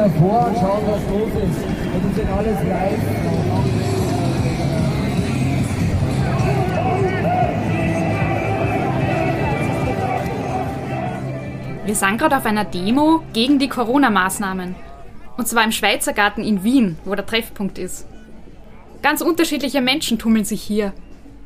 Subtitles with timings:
[0.00, 1.58] davor und schauen, was los ist.
[1.94, 3.00] Und das sind alles live.
[11.84, 14.74] Wir sind gerade auf einer Demo gegen die Corona-Maßnahmen.
[15.36, 18.06] Und zwar im Schweizer Garten in Wien, wo der Treffpunkt ist.
[19.02, 20.92] Ganz unterschiedliche Menschen tummeln sich hier.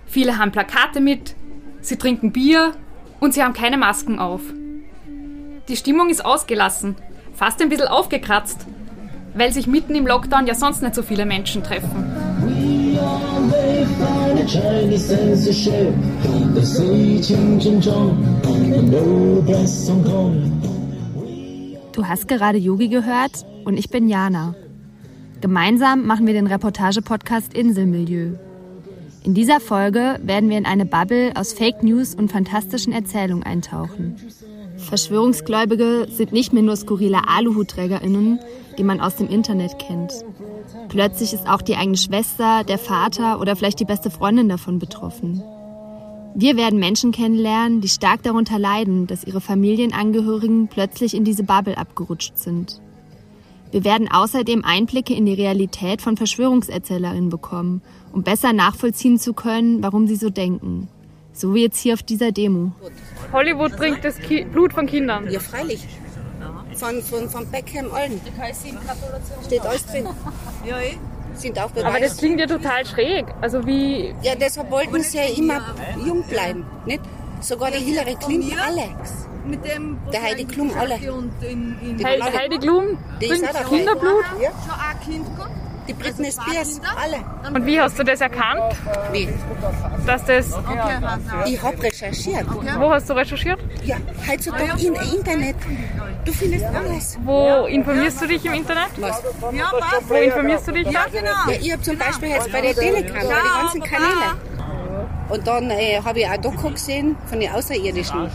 [0.06, 1.34] Viele haben Plakate mit,
[1.80, 2.72] sie trinken Bier
[3.20, 4.42] und sie haben keine Masken auf.
[5.68, 6.96] Die Stimmung ist ausgelassen,
[7.34, 8.66] fast ein bisschen aufgekratzt,
[9.34, 11.90] weil sich mitten im Lockdown ja sonst nicht so viele Menschen treffen.
[21.92, 24.54] Du hast gerade Yogi gehört und ich bin Jana.
[25.40, 28.34] Gemeinsam machen wir den Reportage-Podcast Inselmilieu.
[29.24, 34.16] In dieser Folge werden wir in eine Bubble aus Fake News und fantastischen Erzählungen eintauchen.
[34.84, 38.38] Verschwörungsgläubige sind nicht mehr nur skurrile Aluhutträgerinnen,
[38.78, 40.12] die man aus dem Internet kennt.
[40.88, 45.42] Plötzlich ist auch die eigene Schwester, der Vater oder vielleicht die beste Freundin davon betroffen.
[46.36, 51.78] Wir werden Menschen kennenlernen, die stark darunter leiden, dass ihre Familienangehörigen plötzlich in diese Bubble
[51.78, 52.80] abgerutscht sind.
[53.70, 59.82] Wir werden außerdem Einblicke in die Realität von Verschwörungserzählerinnen bekommen, um besser nachvollziehen zu können,
[59.82, 60.88] warum sie so denken.
[61.34, 62.70] So wie jetzt hier auf dieser Demo.
[63.32, 65.28] Hollywood trinkt das Ki Blut von Kindern.
[65.30, 65.86] Ja, freilich.
[66.76, 68.20] Von, von, von Beckham allen.
[69.44, 70.06] Steht alles drin.
[70.64, 70.96] Ja, eh.
[71.34, 73.26] Sind auch Aber das klingt ja total schräg.
[73.40, 74.14] Also wie.
[74.22, 75.74] Ja, deshalb wollten sie ja immer
[76.06, 76.64] jung bleiben.
[76.86, 77.00] Nicht?
[77.40, 78.88] Sogar die Hillary Clinton, alle.
[79.44, 80.94] Mit dem Der Heidi Klum, alle.
[81.12, 82.32] Und in, in Die He alle.
[82.32, 83.64] Heidi Klum dabei.
[83.64, 84.24] Kinderblut.
[84.40, 84.50] Ja.
[84.50, 85.63] schon ein Kind gehabt.
[85.86, 87.54] Die Britney Spears, alle.
[87.54, 88.74] Und wie hast du das erkannt,
[89.12, 89.28] Wie?
[90.06, 90.52] dass das.
[90.54, 90.96] Okay.
[91.46, 92.46] Ich habe recherchiert.
[92.78, 93.60] Wo hast du recherchiert?
[93.82, 93.96] Ja,
[94.26, 95.56] heutzutage im Internet.
[96.24, 97.18] Du findest alles.
[97.22, 98.90] Wo informierst du dich im Internet?
[98.98, 99.22] Was?
[99.52, 100.08] Ja, passt.
[100.08, 101.04] Wo informierst du dich da?
[101.12, 101.30] Genau.
[101.48, 104.54] Ja, ich habe zum Beispiel jetzt bei der Telegram bei den ganzen Kanälen.
[105.28, 108.30] Und dann äh, habe ich auch Doku gesehen von den Außerirdischen.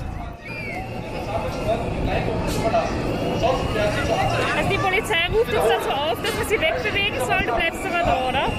[4.57, 6.08] Also die Polizei ruft jetzt dazu auf,
[6.49, 7.43] sie wegbewegen soll.
[7.45, 8.51] Du bleibst aber da, oder?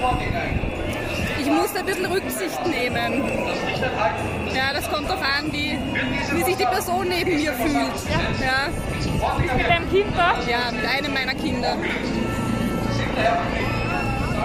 [1.39, 3.23] Ich muss ein bisschen Rücksicht nehmen.
[4.55, 5.77] Ja, das kommt darauf an, wie,
[6.33, 7.97] wie sich die Person neben mir fühlt.
[8.41, 8.69] Ja,
[9.55, 10.35] Mit deinem Kind da?
[10.49, 11.75] ja, mit einem meiner Kinder.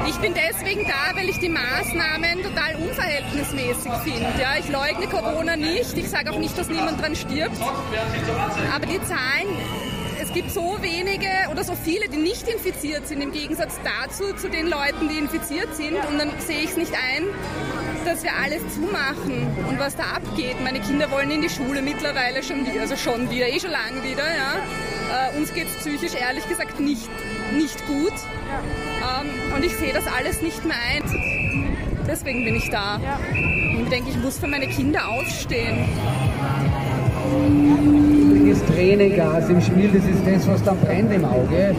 [0.06, 4.26] Ich bin deswegen da, weil ich die Maßnahmen total unverhältnismäßig finde.
[4.40, 5.96] Ja, ich leugne Corona nicht.
[5.96, 7.56] Ich sage auch nicht, dass niemand dran stirbt.
[8.74, 9.48] Aber die Zahlen,
[10.36, 14.66] gibt so wenige oder so viele, die nicht infiziert sind, im Gegensatz dazu zu den
[14.66, 15.94] Leuten, die infiziert sind.
[15.94, 17.24] Und dann sehe ich es nicht ein,
[18.04, 20.56] dass wir alles zumachen und was da abgeht.
[20.62, 24.02] Meine Kinder wollen in die Schule mittlerweile schon wieder, also schon wieder, eh schon lange
[24.02, 24.24] wieder.
[24.24, 25.30] Ja.
[25.32, 27.08] Äh, uns geht es psychisch ehrlich gesagt nicht,
[27.54, 28.12] nicht gut.
[28.12, 31.76] Ähm, und ich sehe das alles nicht mehr ein.
[32.06, 32.96] Deswegen bin ich da.
[32.96, 35.88] Und ich denke, ich muss für meine Kinder aufstehen.
[37.36, 41.74] Übrigens Tränengas im Spiel, das ist das, was dann brennt im Auge.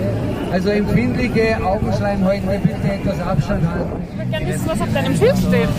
[0.51, 3.91] Also empfindliche Augenschleimhäute bitte etwas Abstand halten.
[4.12, 5.69] Ich würde gerne wissen, was auf deinem Schild steht.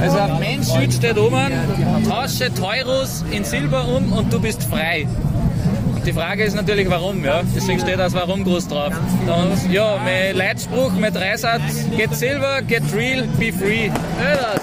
[0.00, 1.52] Also auf meinem Schild steht oben,
[2.08, 5.06] tausche Teurus in Silber um und du bist frei.
[5.94, 7.42] Und die Frage ist natürlich, warum, ja.
[7.54, 8.92] Deswegen steht das Warum groß drauf.
[9.26, 13.88] Und ja, mein Leitspruch, mein Dreisatz, get silver, get real, be free.
[13.88, 14.62] Ja, das.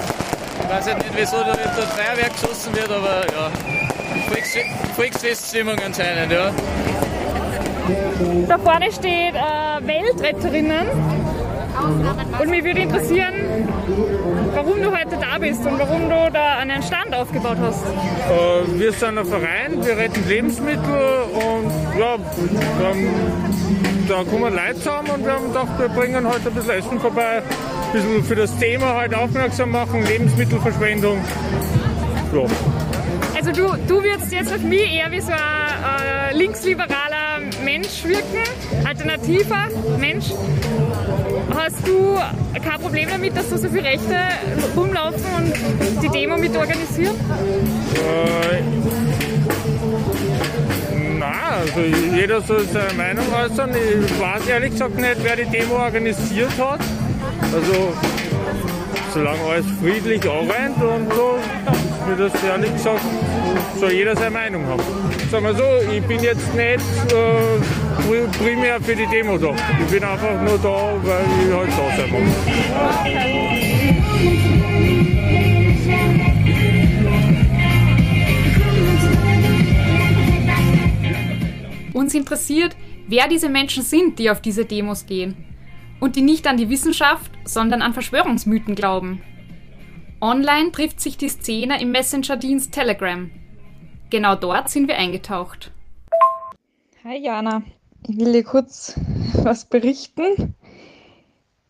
[0.63, 3.76] Ich weiß jetzt nicht, wieso da Feuerwerk geschossen wird, aber ja.
[4.29, 6.51] Volksfest- Volksfeststimmung anscheinend, ja.
[8.47, 10.87] Da vorne steht äh, Weltretterinnen.
[12.39, 13.33] Und mich würde interessieren,
[14.55, 17.83] warum du heute da bist und warum du da einen Stand aufgebaut hast.
[17.85, 20.81] Äh, Wir sind ein Verein, wir retten Lebensmittel
[21.33, 22.17] und ja,
[22.79, 23.09] wir haben,
[24.09, 27.37] da kommen Leute zusammen und wir haben gedacht, wir bringen heute ein bisschen Essen vorbei,
[27.43, 31.19] ein bisschen für das Thema halt aufmerksam machen, Lebensmittelverschwendung.
[32.33, 32.41] Ja.
[33.37, 38.41] Also du, du würdest jetzt auf mich eher wie so ein äh, linksliberaler Mensch wirken,
[38.83, 39.67] alternativer
[39.99, 40.25] Mensch.
[41.55, 42.17] Hast du
[42.67, 44.17] kein Problem damit, dass da so viele Rechte
[44.75, 47.13] rumlaufen und die Demo mit organisieren?
[47.93, 48.63] Äh,
[51.19, 51.81] na, also
[52.15, 53.69] jeder soll seine Meinung äußern.
[53.69, 56.79] Ich weiß ehrlich gesagt nicht, wer die Demo organisiert hat.
[57.53, 57.93] Also,
[59.13, 61.37] solange alles friedlich anrennt und so,
[62.07, 63.01] mir das ehrlich gesagt,
[63.79, 64.81] soll jeder seine Meinung haben.
[65.31, 66.79] Sagen wir so, ich bin jetzt nicht
[67.11, 69.53] äh, pri- primär für die Demo da.
[69.79, 73.37] Ich bin einfach nur da, weil ich halt da sein muss.
[81.93, 82.75] Uns interessiert,
[83.07, 85.35] wer diese Menschen sind, die auf diese Demos gehen
[85.99, 89.21] und die nicht an die Wissenschaft, sondern an Verschwörungsmythen glauben.
[90.21, 93.29] Online trifft sich die Szene im Messenger-Dienst Telegram.
[94.09, 95.71] Genau dort sind wir eingetaucht.
[97.03, 97.61] Hi Jana,
[98.07, 98.97] ich will dir kurz
[99.43, 100.55] was berichten.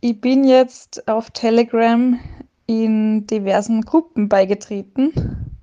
[0.02, 2.20] Ich bin jetzt auf Telegram
[2.68, 5.58] in diversen Gruppen beigetreten.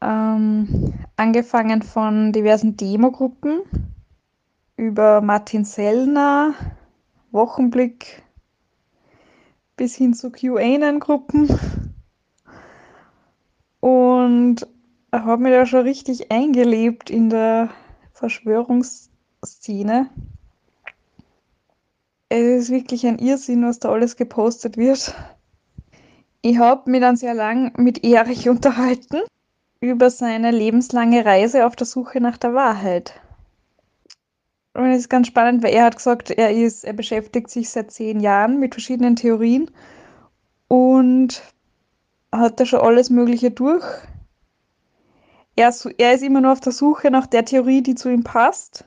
[0.00, 3.62] Ähm, angefangen von diversen Demogruppen
[4.76, 6.54] über Martin Sellner,
[7.32, 8.22] Wochenblick
[9.76, 11.92] bis hin zu QAnon-Gruppen.
[13.80, 14.66] Und
[15.24, 17.70] habe mich da schon richtig eingelebt in der
[18.12, 20.10] Verschwörungsszene.
[22.28, 25.14] Es ist wirklich ein Irrsinn, was da alles gepostet wird.
[26.42, 29.22] Ich habe mich dann sehr lang mit Erich unterhalten
[29.80, 33.20] über seine lebenslange Reise auf der Suche nach der Wahrheit.
[34.74, 37.90] Und es ist ganz spannend, weil er hat gesagt, er ist, er beschäftigt sich seit
[37.90, 39.70] zehn Jahren mit verschiedenen Theorien
[40.68, 41.42] und
[42.30, 43.84] hat da schon alles Mögliche durch.
[45.56, 48.84] Er, er ist immer nur auf der Suche nach der Theorie, die zu ihm passt.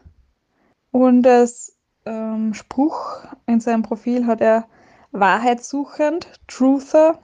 [0.91, 1.75] Und als
[2.05, 4.67] ähm, Spruch in seinem Profil hat er
[5.11, 7.19] Wahrheitssuchend, Truther,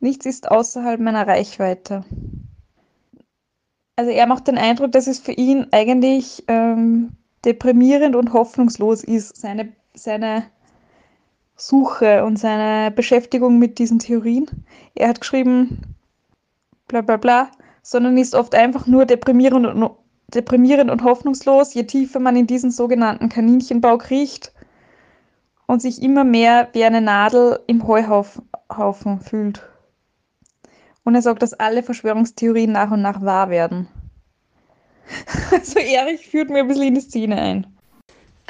[0.00, 2.04] nichts ist außerhalb meiner Reichweite.
[3.96, 7.12] Also er macht den Eindruck, dass es für ihn eigentlich ähm,
[7.44, 10.44] deprimierend und hoffnungslos ist, seine, seine
[11.56, 14.46] Suche und seine Beschäftigung mit diesen Theorien.
[14.94, 15.96] Er hat geschrieben,
[16.88, 17.50] bla bla bla,
[17.84, 19.90] sondern ist oft einfach nur deprimierend und,
[20.34, 24.52] deprimierend und hoffnungslos, je tiefer man in diesen sogenannten Kaninchenbau kriecht
[25.66, 29.62] und sich immer mehr wie eine Nadel im Heuhaufen fühlt.
[31.04, 33.86] Und er sagt, dass alle Verschwörungstheorien nach und nach wahr werden.
[35.52, 37.66] Also Erich führt mir ein bisschen in die Szene ein.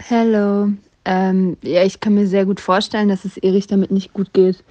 [0.09, 0.71] Hallo.
[1.05, 4.65] Ähm, ja, ich kann mir sehr gut vorstellen, dass es Erich damit nicht gut geht.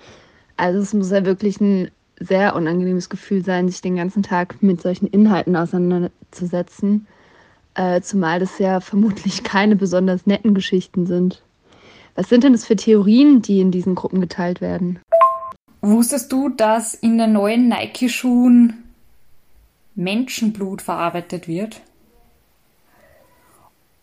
[0.56, 4.82] Also es muss ja wirklich ein sehr unangenehmes Gefühl sein, sich den ganzen Tag mit
[4.82, 7.08] solchen Inhalten auseinanderzusetzen.
[7.76, 11.42] Äh, zumal das ja vermutlich keine besonders netten Geschichten sind.
[12.16, 15.00] Was sind denn das für Theorien, die in diesen Gruppen geteilt werden?
[15.82, 18.84] Wusstest du, dass in den neuen Nike-Schuhen
[19.96, 21.82] Menschenblut verarbeitet wird?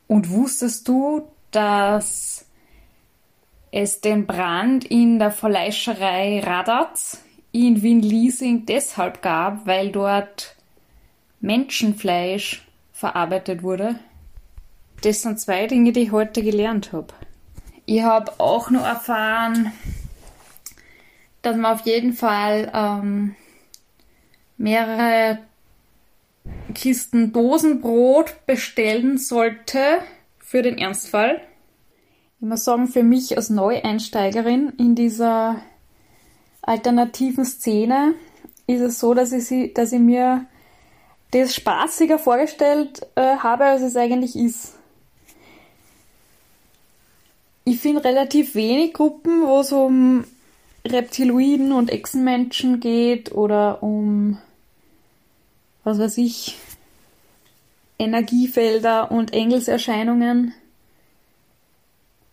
[0.07, 1.23] Und wusstest du,
[1.53, 2.45] dass
[3.71, 10.57] es den Brand in der Fleischerei Radatz in Wien-Liesing deshalb gab, weil dort
[11.41, 13.99] Menschenfleisch verarbeitet wurde?
[15.03, 17.15] Das sind zwei Dinge, die ich heute gelernt habe.
[17.87, 19.73] Ich habe auch noch erfahren,
[21.43, 23.35] dass man auf jeden Fall ähm,
[24.59, 25.39] mehrere
[26.75, 29.99] Kisten Dosenbrot bestellen sollte
[30.39, 31.41] für den Ernstfall.
[32.41, 35.63] Ich muss sagen, für mich als Neueinsteigerin in dieser
[36.71, 38.15] alternativen Szene
[38.69, 40.47] ist es so, dass ich, sie, dass ich mir
[41.33, 44.77] das spaßiger vorgestellt äh, habe, als es eigentlich ist.
[47.65, 50.25] Ich finde relativ wenig Gruppen, wo es um
[50.87, 54.39] Reptiloiden und Echsenmenschen geht oder um
[55.83, 56.57] was weiß ich,
[57.99, 60.55] Energiefelder und Engelserscheinungen.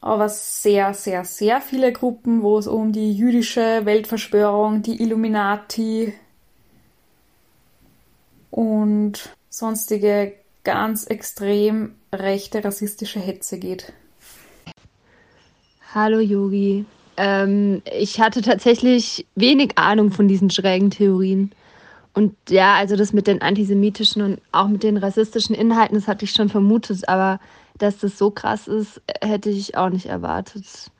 [0.07, 6.13] Aber sehr, sehr, sehr viele Gruppen, wo es um die jüdische Weltverschwörung, die Illuminati
[8.49, 10.31] und sonstige
[10.63, 13.91] ganz extrem rechte rassistische Hetze geht.
[15.93, 16.85] Hallo Yogi.
[17.17, 21.51] Ähm, ich hatte tatsächlich wenig Ahnung von diesen schrägen Theorien.
[22.13, 26.23] Und ja, also das mit den antisemitischen und auch mit den rassistischen Inhalten, das hatte
[26.23, 27.41] ich schon vermutet, aber
[27.77, 30.91] dass das so krass ist, hätte ich auch nicht erwartet.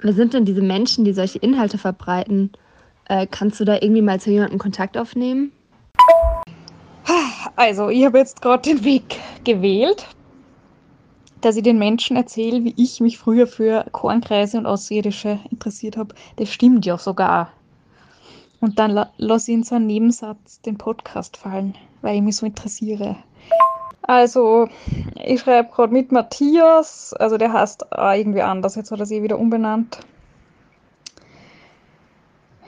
[0.00, 2.52] Wer sind denn diese Menschen, die solche Inhalte verbreiten?
[3.06, 5.52] Äh, kannst du da irgendwie mal zu jemandem Kontakt aufnehmen?
[7.56, 10.06] Also, ich habe jetzt gerade den Weg gewählt,
[11.40, 16.14] dass ich den Menschen erzähle, wie ich mich früher für Kornkreise und Außerirdische interessiert habe.
[16.36, 17.52] Das stimmt ja sogar.
[18.60, 22.36] Und dann la lass ich in so einen Nebensatz den Podcast fallen, weil ich mich
[22.36, 23.16] so interessiere.
[24.10, 24.68] Also,
[25.24, 29.38] ich schreibe gerade mit Matthias, also der heißt irgendwie anders, jetzt hat er sich wieder
[29.38, 30.00] umbenannt.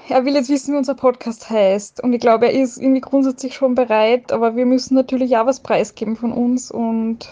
[0.09, 2.01] Er will jetzt wissen, wie unser Podcast heißt.
[2.01, 5.59] Und ich glaube, er ist irgendwie grundsätzlich schon bereit, aber wir müssen natürlich auch was
[5.59, 7.29] preisgeben von uns und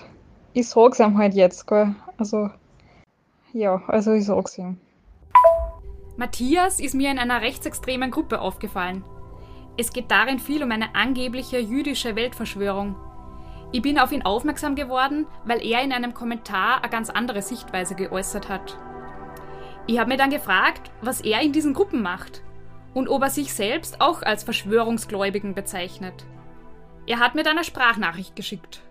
[0.54, 1.94] ich sag's ihm halt jetzt, gell.
[2.18, 2.50] Also,
[3.52, 4.78] ja, also ich sag's ihm.
[6.16, 9.04] Matthias ist mir in einer rechtsextremen Gruppe aufgefallen.
[9.76, 12.96] Es geht darin viel um eine angebliche jüdische Weltverschwörung.
[13.72, 17.94] Ich bin auf ihn aufmerksam geworden, weil er in einem Kommentar eine ganz andere Sichtweise
[17.94, 18.76] geäußert hat.
[19.86, 22.42] Ich habe mir dann gefragt, was er in diesen Gruppen macht
[22.94, 26.26] und ob er sich selbst auch als Verschwörungsgläubigen bezeichnet.
[27.06, 28.82] Er hat mir dann eine Sprachnachricht geschickt.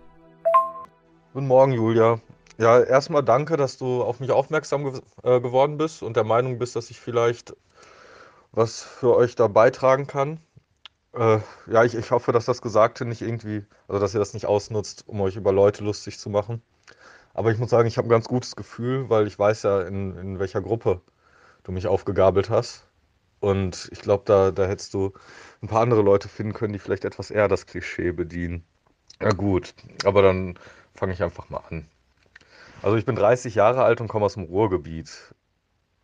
[1.34, 2.18] Guten Morgen, Julia.
[2.56, 6.58] Ja, erstmal danke, dass du auf mich aufmerksam ge äh, geworden bist und der Meinung
[6.58, 7.54] bist, dass ich vielleicht
[8.52, 10.40] was für euch da beitragen kann.
[11.14, 14.46] Äh, ja, ich, ich hoffe, dass das Gesagte nicht irgendwie, also dass ihr das nicht
[14.46, 16.62] ausnutzt, um euch über Leute lustig zu machen.
[17.34, 20.16] Aber ich muss sagen, ich habe ein ganz gutes Gefühl, weil ich weiß ja, in,
[20.16, 21.00] in welcher Gruppe
[21.64, 22.86] du mich aufgegabelt hast.
[23.40, 25.12] Und ich glaube, da, da hättest du
[25.62, 28.64] ein paar andere Leute finden können, die vielleicht etwas eher das Klischee bedienen.
[29.20, 29.74] Ja gut,
[30.04, 30.58] aber dann
[30.94, 31.86] fange ich einfach mal an.
[32.82, 35.34] Also ich bin 30 Jahre alt und komme aus dem Ruhrgebiet.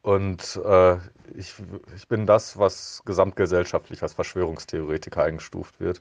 [0.07, 0.99] Und äh,
[1.35, 1.57] ich,
[1.97, 6.01] ich bin das, was gesamtgesellschaftlich als Verschwörungstheoretiker eingestuft wird.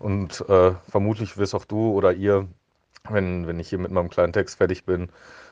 [0.00, 2.48] Und äh, vermutlich wirst auch du oder ihr,
[3.08, 5.10] wenn, wenn ich hier mit meinem kleinen Text fertig bin,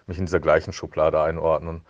[0.08, 1.82] mich in dieser gleichen Schublade einordnen.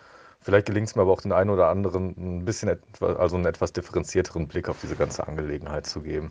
[0.43, 3.73] Vielleicht gelingt es mir aber auch den einen oder anderen ein bisschen, also einen etwas
[3.73, 6.31] differenzierteren Blick auf diese ganze Angelegenheit zu geben.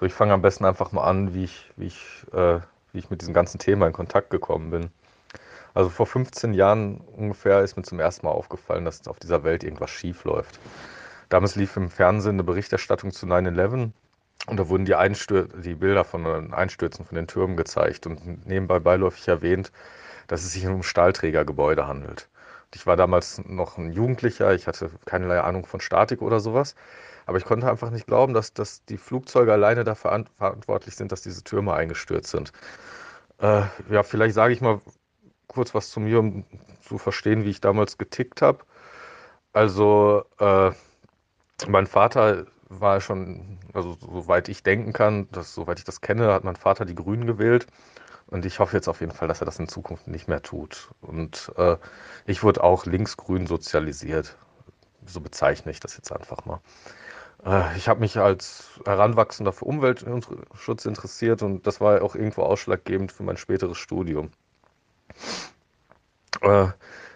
[0.00, 2.60] So, ich fange am besten einfach mal an, wie ich, wie ich, äh,
[2.94, 4.90] wie ich mit diesem ganzen Thema in Kontakt gekommen bin.
[5.74, 9.62] Also vor 15 Jahren ungefähr ist mir zum ersten Mal aufgefallen, dass auf dieser Welt
[9.62, 10.58] irgendwas schief läuft.
[11.28, 13.92] Damals lief im Fernsehen eine Berichterstattung zu 9-11
[14.46, 14.96] und da wurden die,
[15.62, 19.70] die Bilder von den Einstürzen von den Türmen gezeigt und nebenbei beiläufig erwähnt,
[20.26, 22.28] dass es sich um Stahlträgergebäude handelt.
[22.74, 26.74] Ich war damals noch ein Jugendlicher, ich hatte keinerlei Ahnung von Statik oder sowas,
[27.26, 31.22] aber ich konnte einfach nicht glauben, dass, dass die Flugzeuge alleine dafür verantwortlich sind, dass
[31.22, 32.52] diese Türme eingestürzt sind.
[33.38, 34.80] Äh, ja, vielleicht sage ich mal,
[35.50, 36.44] kurz was zu mir, um
[36.80, 38.64] zu verstehen, wie ich damals getickt habe.
[39.52, 40.70] Also, äh,
[41.68, 46.44] mein Vater war schon, also soweit ich denken kann, dass, soweit ich das kenne, hat
[46.44, 47.66] mein Vater die Grünen gewählt.
[48.28, 50.90] Und ich hoffe jetzt auf jeden Fall, dass er das in Zukunft nicht mehr tut.
[51.00, 51.76] Und äh,
[52.26, 54.36] ich wurde auch linksgrün sozialisiert.
[55.06, 56.60] So bezeichne ich das jetzt einfach mal.
[57.44, 63.12] Äh, ich habe mich als Heranwachsender für Umweltschutz interessiert und das war auch irgendwo ausschlaggebend
[63.12, 64.30] für mein späteres Studium.
[66.42, 66.68] Äh,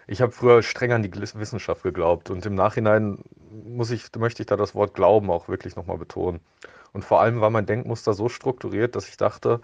[0.07, 4.47] ich habe früher streng an die Wissenschaft geglaubt und im Nachhinein muss ich, möchte ich
[4.47, 6.41] da das Wort Glauben auch wirklich nochmal betonen.
[6.93, 9.61] Und vor allem war mein Denkmuster so strukturiert, dass ich dachte,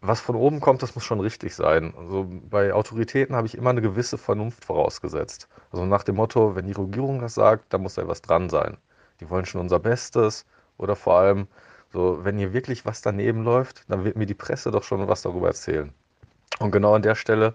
[0.00, 1.94] was von oben kommt, das muss schon richtig sein.
[1.96, 5.48] Also bei Autoritäten habe ich immer eine gewisse Vernunft vorausgesetzt.
[5.72, 8.78] Also nach dem Motto, wenn die Regierung das sagt, dann muss da was dran sein.
[9.20, 10.46] Die wollen schon unser Bestes.
[10.78, 11.48] Oder vor allem,
[11.92, 15.22] so, wenn hier wirklich was daneben läuft, dann wird mir die Presse doch schon was
[15.22, 15.92] darüber erzählen.
[16.58, 17.54] Und genau an der Stelle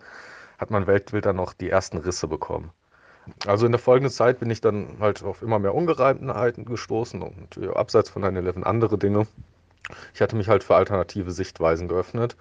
[0.57, 2.71] hat mein Weltbild dann noch die ersten Risse bekommen.
[3.45, 7.57] Also in der folgenden Zeit bin ich dann halt auf immer mehr Ungereimtheiten gestoßen und
[7.75, 9.27] abseits von 9-11 andere Dinge.
[10.13, 12.35] Ich hatte mich halt für alternative Sichtweisen geöffnet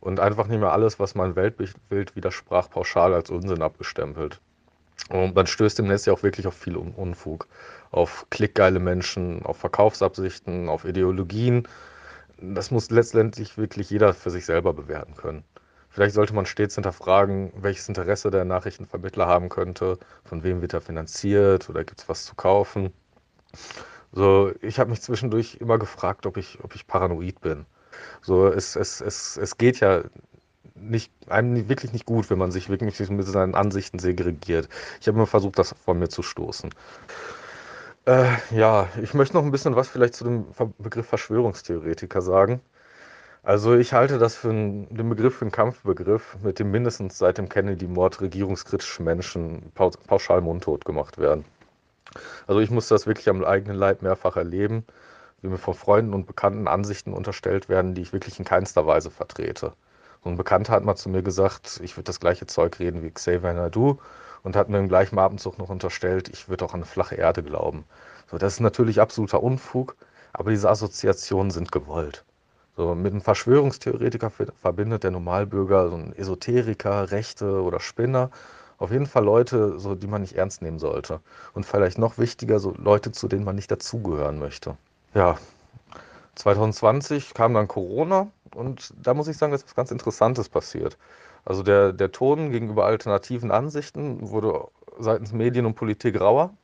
[0.00, 4.40] und einfach nicht mehr alles, was mein Weltbild widersprach, pauschal als Unsinn abgestempelt.
[5.10, 7.46] Und man stößt im Netz ja auch wirklich auf viel Unfug.
[7.90, 11.66] Auf klickgeile Menschen, auf Verkaufsabsichten, auf Ideologien.
[12.40, 15.44] Das muss letztendlich wirklich jeder für sich selber bewerten können.
[15.98, 20.80] Vielleicht sollte man stets hinterfragen, welches Interesse der Nachrichtenvermittler haben könnte, von wem wird er
[20.80, 22.92] finanziert oder gibt es was zu kaufen.
[24.12, 27.66] So, ich habe mich zwischendurch immer gefragt, ob ich, ob ich paranoid bin.
[28.22, 30.04] So, es, es, es, es geht ja
[30.76, 34.68] nicht, einem wirklich nicht gut, wenn man sich wirklich mit seinen Ansichten segregiert.
[35.00, 36.70] Ich habe immer versucht, das von mir zu stoßen.
[38.04, 40.46] Äh, ja, ich möchte noch ein bisschen was vielleicht zu dem
[40.78, 42.60] Begriff Verschwörungstheoretiker sagen.
[43.42, 47.38] Also ich halte das für einen, den Begriff für einen Kampfbegriff, mit dem mindestens seit
[47.38, 51.44] dem Kennedy-Mord regierungskritische Menschen pauschal mundtot gemacht werden.
[52.46, 54.84] Also ich musste das wirklich am eigenen Leib mehrfach erleben,
[55.42, 59.10] wie mir von Freunden und Bekannten Ansichten unterstellt werden, die ich wirklich in keinster Weise
[59.10, 59.72] vertrete.
[60.24, 63.10] So ein Bekannter hat mal zu mir gesagt, ich würde das gleiche Zeug reden wie
[63.10, 63.98] Xavier Nadu
[64.42, 67.42] und hat mir im gleichen Abendzug noch unterstellt, ich würde auch an eine flache Erde
[67.42, 67.84] glauben.
[68.30, 69.96] So, das ist natürlich absoluter Unfug,
[70.32, 72.24] aber diese Assoziationen sind gewollt.
[72.78, 78.30] So, mit einem Verschwörungstheoretiker verbindet der Normalbürger so einen Esoteriker, Rechte oder Spinner.
[78.78, 81.18] Auf jeden Fall Leute, so, die man nicht ernst nehmen sollte.
[81.54, 84.76] Und vielleicht noch wichtiger, so Leute, zu denen man nicht dazugehören möchte.
[85.12, 85.38] Ja,
[86.36, 90.96] 2020 kam dann Corona und da muss ich sagen, dass was ganz Interessantes passiert.
[91.44, 94.68] Also der, der Ton gegenüber alternativen Ansichten wurde
[95.00, 96.54] seitens Medien und Politik rauer.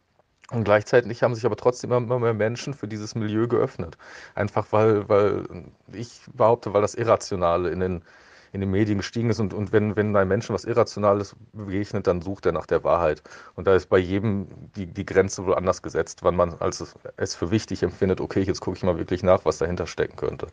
[0.51, 3.97] Und gleichzeitig haben sich aber trotzdem immer mehr Menschen für dieses Milieu geöffnet.
[4.35, 5.45] Einfach weil, weil
[5.93, 8.05] ich behaupte, weil das Irrationale in den,
[8.53, 9.41] in den Medien gestiegen ist.
[9.41, 13.23] Und, und wenn, wenn ein Menschen was Irrationales begegnet, dann sucht er nach der Wahrheit.
[13.55, 16.95] Und da ist bei jedem die, die Grenze wohl anders gesetzt, wann man als es,
[17.17, 20.49] es für wichtig empfindet, okay, jetzt gucke ich mal wirklich nach, was dahinter stecken könnte.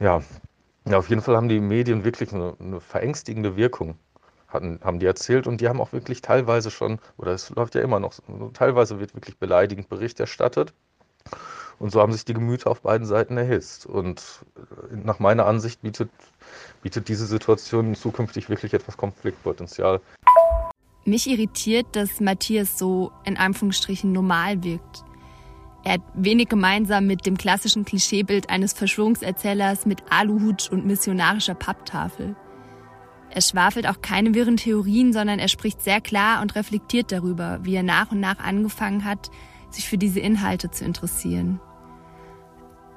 [0.00, 0.22] Ja,
[0.86, 3.98] Ja, auf jeden Fall haben die Medien wirklich eine, eine verängstigende Wirkung,
[4.48, 5.46] hatten, haben die erzählt.
[5.46, 8.14] Und die haben auch wirklich teilweise schon, oder es läuft ja immer noch,
[8.54, 10.72] teilweise wird wirklich beleidigend Bericht erstattet.
[11.78, 13.86] Und so haben sich die Gemüter auf beiden Seiten erhitzt.
[13.86, 14.22] Und
[14.56, 16.10] äh, nach meiner Ansicht bietet,
[16.82, 20.00] bietet diese Situation zukünftig wirklich etwas Konfliktpotenzial.
[21.04, 25.04] Mich irritiert, dass Matthias so in Anführungsstrichen normal wirkt.
[25.84, 32.34] Er hat wenig gemeinsam mit dem klassischen Klischeebild eines Verschwörungserzählers mit Aluhut und missionarischer Papptafel.
[33.36, 37.74] Er schwafelt auch keine wirren Theorien, sondern er spricht sehr klar und reflektiert darüber, wie
[37.74, 39.30] er nach und nach angefangen hat,
[39.68, 41.60] sich für diese Inhalte zu interessieren.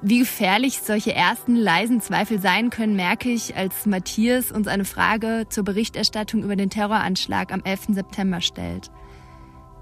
[0.00, 5.44] Wie gefährlich solche ersten leisen Zweifel sein können, merke ich, als Matthias uns eine Frage
[5.50, 7.88] zur Berichterstattung über den Terroranschlag am 11.
[7.90, 8.90] September stellt.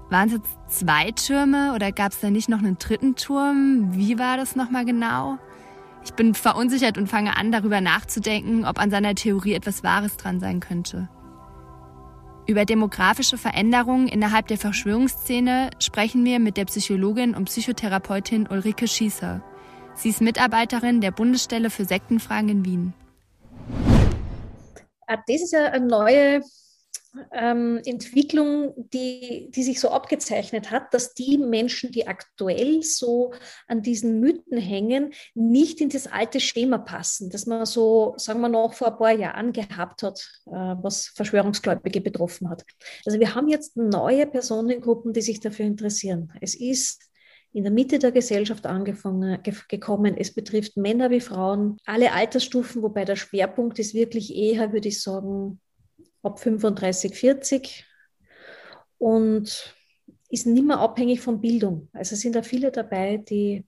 [0.09, 3.91] Waren es jetzt zwei Türme oder gab es da nicht noch einen dritten Turm?
[3.93, 5.37] Wie war das nochmal genau?
[6.03, 10.39] Ich bin verunsichert und fange an, darüber nachzudenken, ob an seiner Theorie etwas Wahres dran
[10.39, 11.09] sein könnte.
[12.47, 19.43] Über demografische Veränderungen innerhalb der Verschwörungsszene sprechen wir mit der Psychologin und Psychotherapeutin Ulrike Schießer.
[19.93, 22.93] Sie ist Mitarbeiterin der Bundesstelle für Sektenfragen in Wien.
[25.05, 26.41] Ah, das ist ja eine neue
[27.31, 33.33] ähm, Entwicklung, die, die sich so abgezeichnet hat, dass die Menschen, die aktuell so
[33.67, 38.49] an diesen Mythen hängen, nicht in das alte Schema passen, das man so, sagen wir
[38.49, 42.63] noch, vor ein paar Jahren gehabt hat, äh, was Verschwörungsgläubige betroffen hat.
[43.05, 46.31] Also wir haben jetzt neue Personengruppen, die sich dafür interessieren.
[46.41, 47.09] Es ist
[47.51, 50.15] in der Mitte der Gesellschaft angefangen, ge gekommen.
[50.17, 55.01] Es betrifft Männer wie Frauen, alle Altersstufen, wobei der Schwerpunkt ist wirklich eher, würde ich
[55.01, 55.59] sagen,
[56.23, 57.85] ab 35, 40
[58.97, 59.75] und
[60.29, 61.89] ist nicht mehr abhängig von Bildung.
[61.93, 63.65] Also sind da viele dabei, die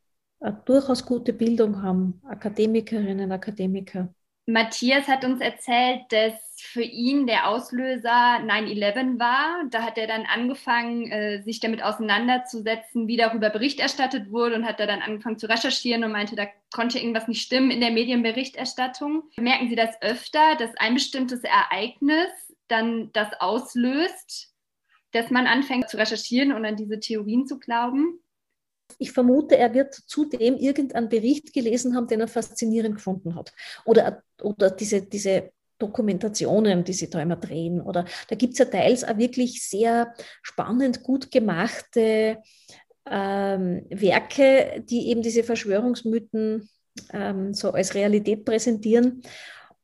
[0.65, 4.13] durchaus gute Bildung haben, Akademikerinnen, Akademiker.
[4.47, 9.63] Matthias hat uns erzählt, dass für ihn der Auslöser 9-11 war.
[9.69, 14.65] Da hat er dann angefangen, äh, sich damit auseinanderzusetzen, wie darüber Bericht erstattet wurde und
[14.65, 17.91] hat da dann angefangen zu recherchieren und meinte, da konnte irgendwas nicht stimmen in der
[17.91, 19.23] Medienberichterstattung.
[19.37, 22.29] Merken Sie das öfter, dass ein bestimmtes Ereignis
[22.71, 24.53] dann das auslöst,
[25.11, 28.19] dass man anfängt zu recherchieren und an diese Theorien zu glauben?
[28.97, 33.53] Ich vermute, er wird zudem irgendeinen Bericht gelesen haben, den er faszinierend gefunden hat.
[33.85, 37.81] Oder, oder diese, diese Dokumentationen, die sie da immer drehen.
[37.81, 42.37] Oder da gibt es ja teils auch wirklich sehr spannend, gut gemachte
[43.09, 46.69] ähm, Werke, die eben diese Verschwörungsmythen
[47.11, 49.21] ähm, so als Realität präsentieren.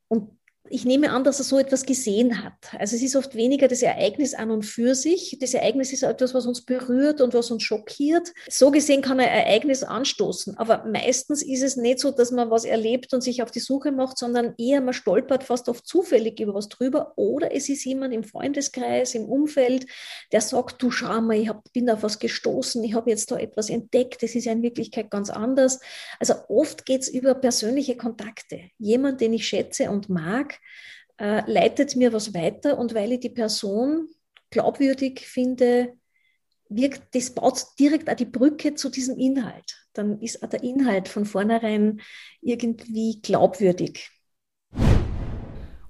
[0.06, 0.37] Und
[0.70, 2.52] ich nehme an, dass er so etwas gesehen hat.
[2.78, 5.38] Also es ist oft weniger das Ereignis an und für sich.
[5.40, 8.32] Das Ereignis ist etwas, was uns berührt und was uns schockiert.
[8.48, 10.56] So gesehen kann ein Ereignis anstoßen.
[10.58, 13.92] Aber meistens ist es nicht so, dass man was erlebt und sich auf die Suche
[13.92, 17.12] macht, sondern eher man stolpert fast oft zufällig über was drüber.
[17.16, 19.86] Oder es ist jemand im Freundeskreis, im Umfeld,
[20.32, 23.36] der sagt, du schau mal, ich hab, bin auf was gestoßen, ich habe jetzt da
[23.36, 25.80] etwas entdeckt, das ist ja in Wirklichkeit ganz anders.
[26.18, 28.60] Also oft geht es über persönliche Kontakte.
[28.78, 30.57] Jemand, den ich schätze und mag,
[31.18, 34.08] äh, leitet mir was weiter und weil ich die Person
[34.50, 35.94] glaubwürdig finde,
[36.68, 39.76] wirkt, das baut direkt auch die Brücke zu diesem Inhalt.
[39.92, 42.00] Dann ist auch der Inhalt von vornherein
[42.40, 44.10] irgendwie glaubwürdig.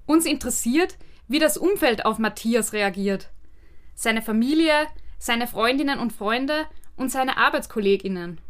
[0.05, 3.29] Uns interessiert, wie das Umfeld auf Matthias reagiert.
[3.93, 4.87] Seine Familie,
[5.19, 8.41] seine Freundinnen und Freunde und seine Arbeitskolleginnen.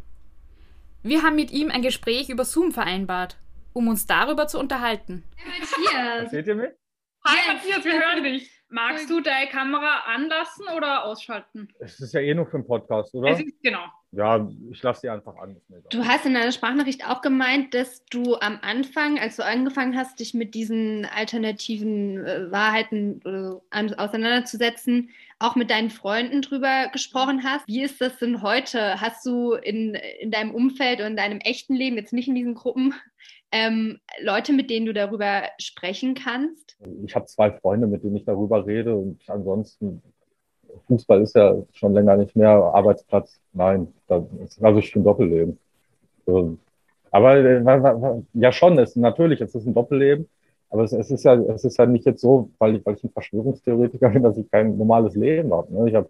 [1.02, 3.36] Wir haben mit ihm ein Gespräch über Zoom vereinbart
[3.72, 5.24] um uns darüber zu unterhalten.
[5.46, 6.30] Matthias.
[6.30, 6.70] Seht ihr mich?
[7.24, 8.50] Hi Matthias, wir hören dich.
[8.72, 11.68] Magst du deine Kamera anlassen oder ausschalten?
[11.80, 13.30] Es ist ja eh nur für einen Podcast, oder?
[13.30, 13.84] Es ist, genau.
[14.12, 15.60] Ja, ich lasse die einfach an.
[15.90, 20.20] Du hast in deiner Sprachnachricht auch gemeint, dass du am Anfang, als du angefangen hast,
[20.20, 27.66] dich mit diesen alternativen äh, Wahrheiten äh, auseinanderzusetzen, auch mit deinen Freunden drüber gesprochen hast.
[27.66, 29.00] Wie ist das denn heute?
[29.00, 32.54] Hast du in, in deinem Umfeld und in deinem echten Leben, jetzt nicht in diesen
[32.54, 32.94] Gruppen,
[33.52, 36.76] ähm, Leute, mit denen du darüber sprechen kannst?
[37.04, 40.02] Ich habe zwei Freunde, mit denen ich darüber rede und ansonsten
[40.86, 43.40] Fußball ist ja schon länger nicht mehr Arbeitsplatz.
[43.52, 45.58] Nein, das ist also ich ein Doppelleben.
[47.10, 50.28] Aber äh, ja schon, es, natürlich, es ist ein Doppelleben.
[50.70, 53.02] Aber es, es, ist ja, es ist ja nicht jetzt so, weil ich, weil ich
[53.02, 55.74] ein Verschwörungstheoretiker bin, dass ich kein normales Leben habe.
[55.74, 55.88] Ne?
[55.88, 56.08] Ich habe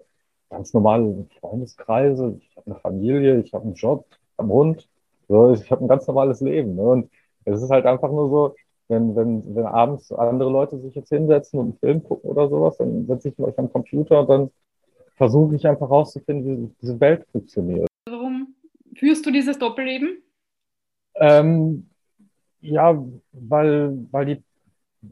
[0.50, 4.88] ganz normale Freundeskreise, ich habe eine Familie, ich habe einen Job, ich habe einen Hund.
[5.28, 6.74] So, ich habe ein ganz normales Leben.
[6.74, 6.82] Ne?
[6.82, 7.10] Und
[7.52, 8.54] es ist halt einfach nur so,
[8.88, 12.76] wenn, wenn, wenn abends andere Leute sich jetzt hinsetzen und einen Film gucken oder sowas,
[12.78, 14.50] dann setze ich mich am Computer und dann
[15.16, 17.88] versuche ich einfach rauszufinden, wie diese Welt funktioniert.
[18.08, 18.54] Warum
[18.96, 20.22] führst du dieses Doppelleben?
[21.14, 21.86] Ähm,
[22.62, 24.42] Ja, weil, weil die,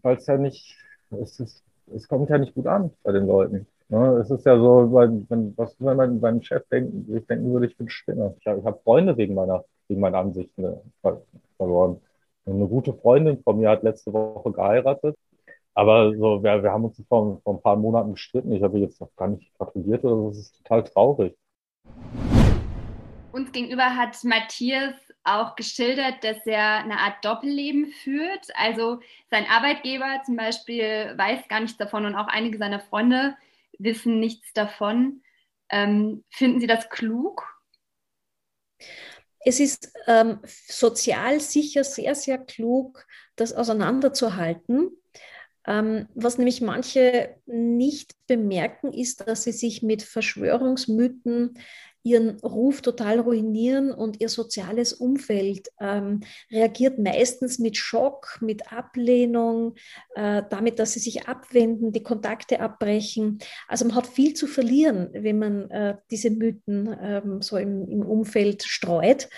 [0.03, 0.77] weil es ja nicht,
[1.11, 3.67] es ist, es kommt ja nicht gut an bei den Leuten.
[3.89, 4.19] Ne?
[4.21, 7.67] Es ist ja so, wenn, wenn, was, wenn mein, mein Chef denkt, ich denken würde,
[7.67, 8.35] ich bin Spinner.
[8.39, 11.13] Ich habe hab Freunde wegen meiner, wegen meiner Ansichten äh,
[11.57, 12.01] verloren.
[12.49, 15.19] Eine gute Freundin von mir hat letzte Woche geheiratet.
[15.75, 18.53] Aber so, wir, wir haben uns vor, vor ein paar Monaten gestritten.
[18.53, 20.03] Ich habe jetzt noch gar nicht gratuliert.
[20.03, 21.37] Das ist total traurig.
[23.33, 28.47] Uns gegenüber hat Matthias auch geschildert, dass er eine Art Doppelleben führt.
[28.55, 33.37] Also sein Arbeitgeber zum Beispiel weiß gar nichts davon und auch einige seiner Freunde
[33.79, 35.23] wissen nichts davon.
[35.69, 37.45] Ähm, finden Sie das klug?
[39.41, 44.91] Es ist ähm, sozial sicher sehr, sehr klug, das auseinanderzuhalten.
[45.67, 51.59] Ähm, was nämlich manche nicht bemerken, ist, dass sie sich mit Verschwörungsmythen
[52.03, 59.75] ihren Ruf total ruinieren und ihr soziales Umfeld ähm, reagiert meistens mit Schock, mit Ablehnung,
[60.15, 63.39] äh, damit, dass sie sich abwenden, die Kontakte abbrechen.
[63.67, 68.03] Also man hat viel zu verlieren, wenn man äh, diese Mythen ähm, so im, im
[68.03, 69.29] Umfeld streut.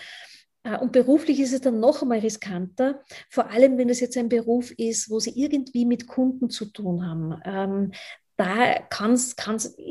[0.63, 4.29] Äh, und beruflich ist es dann noch einmal riskanter, vor allem wenn es jetzt ein
[4.29, 7.41] Beruf ist, wo sie irgendwie mit Kunden zu tun haben.
[7.45, 7.93] Ähm,
[8.41, 9.37] da kann es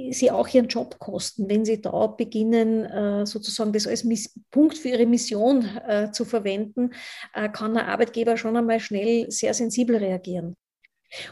[0.09, 4.07] sie auch ihren Job kosten, wenn sie da beginnen, äh, sozusagen das als
[4.49, 6.89] Punkt für ihre Mission äh, zu verwenden,
[7.35, 10.55] äh, kann der Arbeitgeber schon einmal schnell sehr sensibel reagieren.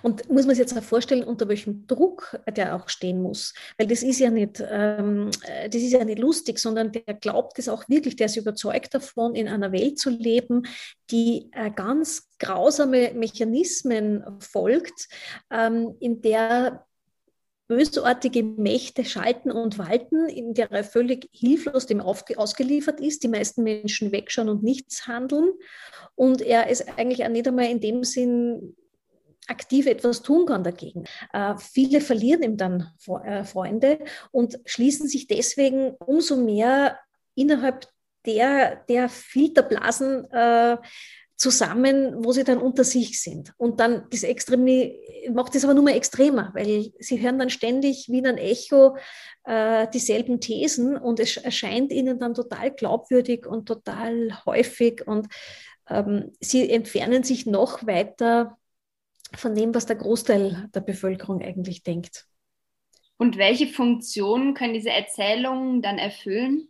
[0.01, 3.53] Und muss man sich jetzt auch vorstellen, unter welchem Druck der auch stehen muss.
[3.77, 7.69] Weil das ist ja nicht, ähm, das ist ja nicht lustig, sondern der glaubt es
[7.69, 10.63] auch wirklich, der ist überzeugt davon, in einer Welt zu leben,
[11.11, 15.07] die äh, ganz grausame Mechanismen folgt,
[15.51, 16.86] ähm, in der
[17.67, 23.63] bösartige Mächte schalten und walten, in der er völlig hilflos dem ausgeliefert ist, die meisten
[23.63, 25.51] Menschen wegschauen und nichts handeln
[26.15, 28.75] und er es eigentlich auch nicht einmal in dem Sinn
[29.47, 31.05] aktiv etwas tun kann dagegen.
[31.33, 32.91] Äh, viele verlieren ihm dann
[33.23, 33.99] äh, Freunde
[34.31, 36.99] und schließen sich deswegen umso mehr
[37.35, 37.87] innerhalb
[38.25, 40.77] der, der Filterblasen äh,
[41.37, 43.53] zusammen, wo sie dann unter sich sind.
[43.57, 44.99] Und dann das Extremi
[45.31, 48.97] macht es aber nur mehr extremer, weil sie hören dann ständig wie in ein Echo
[49.43, 55.27] äh, dieselben Thesen und es erscheint ihnen dann total glaubwürdig und total häufig und
[55.89, 58.57] ähm, sie entfernen sich noch weiter
[59.35, 62.25] von dem, was der Großteil der Bevölkerung eigentlich denkt.
[63.17, 66.69] Und welche Funktionen können diese Erzählungen dann erfüllen?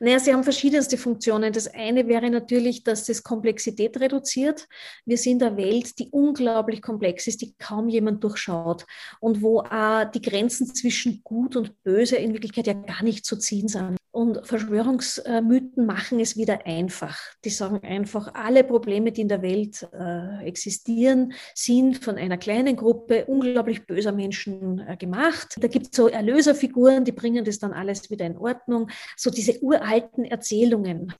[0.00, 1.52] Naja, sie haben verschiedenste Funktionen.
[1.52, 4.68] Das eine wäre natürlich, dass es Komplexität reduziert.
[5.04, 8.84] Wir sind in einer Welt, die unglaublich komplex ist, die kaum jemand durchschaut
[9.20, 13.36] und wo äh, die Grenzen zwischen Gut und Böse in Wirklichkeit ja gar nicht zu
[13.36, 14.01] ziehen sind.
[14.12, 17.18] Und Verschwörungsmythen machen es wieder einfach.
[17.46, 22.76] Die sagen einfach, alle Probleme, die in der Welt äh, existieren, sind von einer kleinen
[22.76, 25.56] Gruppe unglaublich böser Menschen äh, gemacht.
[25.58, 28.90] Da gibt es so Erlöserfiguren, die bringen das dann alles wieder in Ordnung.
[29.16, 31.14] So diese uralten Erzählungen.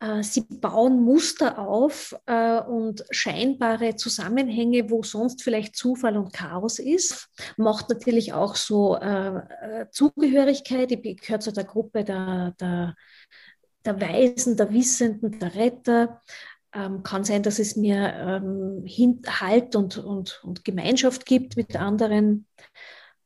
[0.00, 6.78] Äh, sie bauen Muster auf äh, und scheinbare Zusammenhänge, wo sonst vielleicht Zufall und Chaos
[6.78, 7.28] ist.
[7.56, 10.92] Macht natürlich auch so äh, Zugehörigkeit.
[10.92, 12.27] Ich gehöre zu der Gruppe der,
[12.60, 12.94] der,
[13.84, 16.20] der Weisen, der Wissenden, der Retter.
[16.74, 18.84] Ähm, kann sein, dass es mir ähm,
[19.26, 22.46] Halt und, und, und Gemeinschaft gibt mit anderen.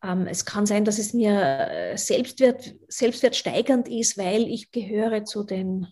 [0.03, 5.89] Ähm, es kann sein, dass es mir Selbstwert, selbstwertsteigernd ist, weil ich gehöre zu den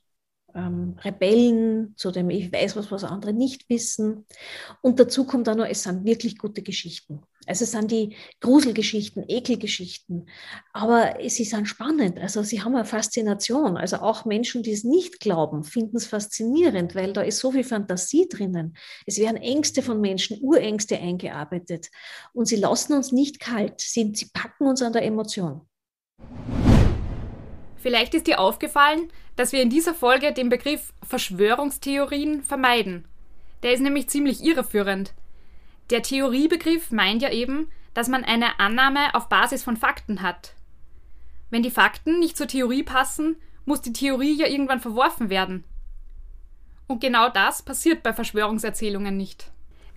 [0.54, 4.26] ähm, Rebellen, zu dem ich weiß was, was andere nicht wissen.
[4.82, 7.22] Und dazu kommt auch noch, es sind wirklich gute Geschichten.
[7.46, 10.28] Also es sind die Gruselgeschichten, Ekelgeschichten,
[10.72, 12.18] aber sie sind spannend.
[12.18, 13.76] Also sie haben eine Faszination.
[13.76, 17.64] Also auch Menschen, die es nicht glauben, finden es faszinierend, weil da ist so viel
[17.64, 18.76] Fantasie drinnen.
[19.06, 21.88] Es werden Ängste von Menschen, Urängste eingearbeitet
[22.34, 23.80] und sie lassen uns nicht kalt.
[23.80, 25.62] Sie, sie packen uns an der Emotion.
[27.76, 33.06] Vielleicht ist dir aufgefallen, dass wir in dieser Folge den Begriff Verschwörungstheorien vermeiden.
[33.62, 35.14] Der ist nämlich ziemlich irreführend.
[35.88, 40.52] Der Theoriebegriff meint ja eben, dass man eine Annahme auf Basis von Fakten hat.
[41.48, 45.64] Wenn die Fakten nicht zur Theorie passen, muss die Theorie ja irgendwann verworfen werden.
[46.86, 49.50] Und genau das passiert bei Verschwörungserzählungen nicht.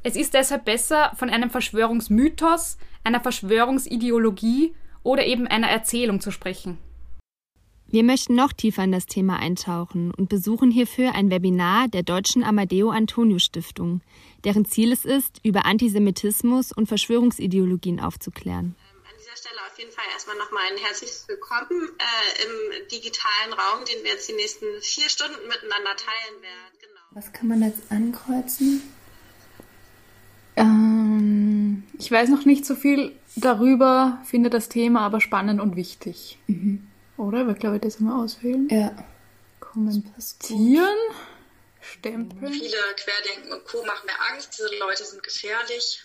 [0.03, 6.77] Es ist deshalb besser, von einem Verschwörungsmythos, einer Verschwörungsideologie oder eben einer Erzählung zu sprechen.
[7.93, 12.43] Wir möchten noch tiefer in das Thema eintauchen und besuchen hierfür ein Webinar der Deutschen
[12.43, 14.01] Amadeo Antonio Stiftung,
[14.43, 18.75] deren Ziel es ist, über Antisemitismus und Verschwörungsideologien aufzuklären.
[19.03, 23.85] An dieser Stelle auf jeden Fall erstmal nochmal ein herzliches Willkommen äh, im digitalen Raum,
[23.85, 26.77] den wir jetzt die nächsten vier Stunden miteinander teilen werden.
[26.81, 27.01] Genau.
[27.11, 28.81] Was kann man jetzt ankreuzen?
[30.55, 36.39] Ähm, ich weiß noch nicht so viel darüber, finde das Thema aber spannend und wichtig.
[36.47, 36.87] Mhm.
[37.23, 37.47] Oder?
[37.47, 38.67] Wir glaube ich das immer auswählen.
[38.69, 38.95] Ja.
[39.59, 40.97] Kommentieren.
[41.81, 42.53] Stempeln.
[42.53, 43.83] Viele Querdenken und Co.
[43.85, 44.57] machen mir Angst.
[44.57, 46.01] Diese Leute sind gefährlich.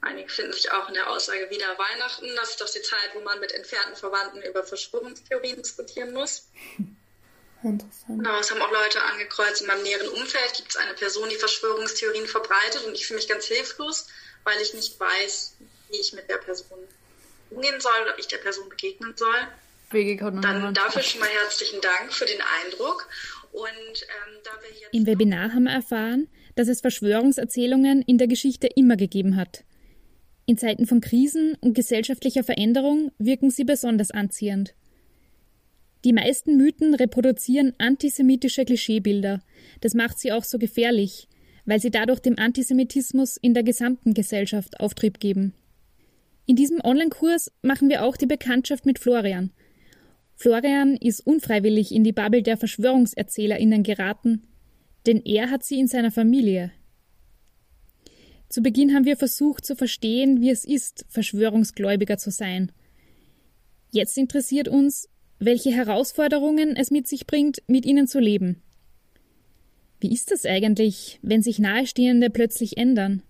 [0.00, 2.26] Einige finden sich auch in der Aussage wieder Weihnachten.
[2.36, 6.48] Das ist doch die Zeit, wo man mit entfernten Verwandten über Verschwörungstheorien diskutieren muss.
[7.62, 8.18] Interessant.
[8.18, 9.60] Genau, es haben auch Leute angekreuzt.
[9.60, 13.28] In meinem näheren Umfeld gibt es eine Person, die Verschwörungstheorien verbreitet und ich fühle mich
[13.28, 14.08] ganz hilflos,
[14.42, 15.54] weil ich nicht weiß,
[15.90, 16.88] wie ich mit der Person
[17.54, 19.28] umgehen soll oder wie ich der Person begegnen soll.
[20.40, 23.08] Dann dafür schon mal herzlichen Dank für den Eindruck.
[23.52, 28.26] Und ähm, da wir hier Im Webinar haben wir erfahren, dass es Verschwörungserzählungen in der
[28.26, 29.64] Geschichte immer gegeben hat.
[30.46, 34.74] In Zeiten von Krisen und gesellschaftlicher Veränderung wirken sie besonders anziehend.
[36.04, 39.40] Die meisten Mythen reproduzieren antisemitische Klischeebilder.
[39.80, 41.28] Das macht sie auch so gefährlich,
[41.64, 45.54] weil sie dadurch dem Antisemitismus in der gesamten Gesellschaft Auftrieb geben.
[46.46, 49.52] In diesem Online-Kurs machen wir auch die Bekanntschaft mit Florian.
[50.34, 54.42] Florian ist unfreiwillig in die Bubble der VerschwörungserzählerInnen geraten,
[55.06, 56.72] denn er hat sie in seiner Familie.
[58.48, 62.72] Zu Beginn haben wir versucht zu verstehen, wie es ist, Verschwörungsgläubiger zu sein.
[63.92, 68.62] Jetzt interessiert uns, welche Herausforderungen es mit sich bringt, mit ihnen zu leben.
[70.00, 73.22] Wie ist das eigentlich, wenn sich Nahestehende plötzlich ändern?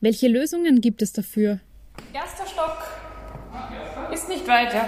[0.00, 1.60] Welche Lösungen gibt es dafür?
[2.12, 2.78] Erster Stock.
[4.12, 4.86] Ist nicht weiter.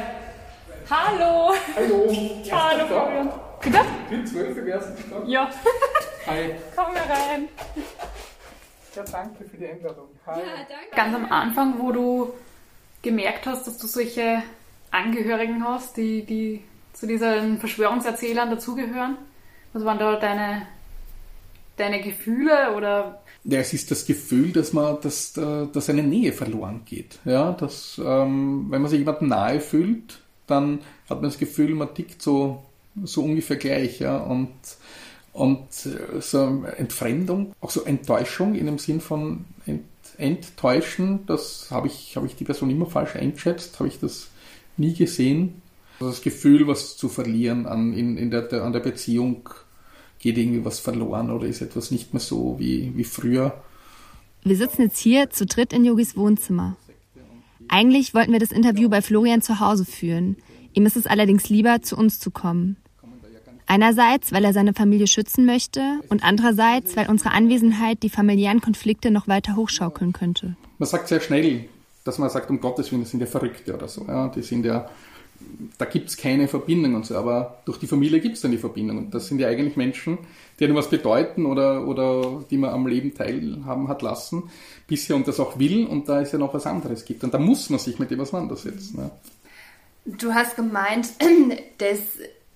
[0.91, 1.55] Hallo.
[1.77, 2.13] Hallo.
[2.51, 3.31] Hallo, Florian.
[3.61, 3.81] Bitte?
[4.09, 5.23] Bin zwölf im ersten Stock.
[5.27, 5.51] Ja.
[6.27, 6.55] Hi.
[6.75, 7.49] Komm herein.
[8.95, 10.09] Ja, danke für die Änderung.
[10.27, 10.41] Hi.
[10.95, 12.35] Ganz am Anfang, wo du
[13.03, 14.43] gemerkt hast, dass du solche
[14.91, 19.19] Angehörigen hast, die, die zu diesen Verschwörungserzählern dazugehören.
[19.73, 20.67] Was waren da deine,
[21.77, 26.35] deine Gefühle oder Ja, es ist das Gefühl, dass man, dass, äh, dass eine Nähe
[26.35, 27.19] verloren geht.
[27.25, 31.95] Ja, dass, ähm, wenn man sich jemandem nahe fühlt, dann hat man das Gefühl, man
[31.95, 32.63] tickt so,
[33.03, 34.01] so ungefähr gleich.
[34.01, 34.51] Ja, und,
[35.33, 39.85] und äh, so Entfremdung, auch so Enttäuschung in dem Sinn von ent,
[40.19, 44.29] enttäuschen, das habe ich, habe ich die Person immer falsch eingeschätzt, habe ich das
[44.77, 45.63] nie gesehen.
[46.01, 49.49] Also das Gefühl, was zu verlieren an, in, in der, der, an der Beziehung,
[50.19, 53.63] geht irgendwie was verloren oder ist etwas nicht mehr so wie, wie früher.
[54.45, 56.77] Wir sitzen jetzt hier zu dritt in Yogis Wohnzimmer.
[57.69, 60.37] Eigentlich wollten wir das Interview bei Florian zu Hause führen.
[60.73, 62.77] Ihm ist es allerdings lieber, zu uns zu kommen.
[63.67, 69.11] Einerseits, weil er seine Familie schützen möchte und andererseits, weil unsere Anwesenheit die familiären Konflikte
[69.11, 70.57] noch weiter hochschaukeln könnte.
[70.79, 71.69] Man sagt sehr schnell,
[72.05, 74.07] dass man sagt, um Gottes Willen, das sind ja Verrückte oder so.
[74.07, 74.89] Ja, die sind ja,
[75.79, 78.59] da gibt es keine Verbindung und so, aber durch die Familie gibt es dann die
[78.59, 78.99] Verbindung.
[78.99, 80.19] Und das sind ja eigentlich Menschen,
[80.59, 84.51] die einem was bedeuten oder, oder die man am Leben teilhaben hat lassen
[84.87, 87.23] bisher und das auch will und da es ja noch was anderes gibt.
[87.25, 88.99] Und da muss man sich mit dem auseinandersetzen.
[88.99, 89.11] Ja.
[90.05, 91.09] Du hast gemeint,
[91.79, 91.99] dass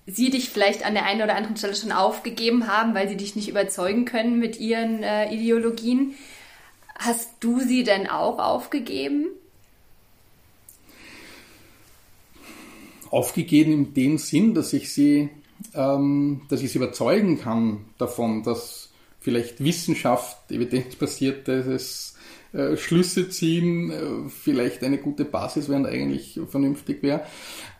[0.06, 3.36] sie dich vielleicht an der einen oder anderen Stelle schon aufgegeben haben, weil sie dich
[3.36, 6.14] nicht überzeugen können mit ihren äh, Ideologien.
[6.98, 9.26] Hast du sie denn auch aufgegeben?
[13.12, 15.29] Aufgegeben in dem Sinn, dass ich sie,
[15.75, 22.16] ähm, dass ich sie überzeugen kann davon, dass vielleicht Wissenschaft, evidenzbasiertes
[22.53, 27.22] äh, Schlüsse ziehen, äh, vielleicht eine gute Basis wäre und eigentlich vernünftig wäre.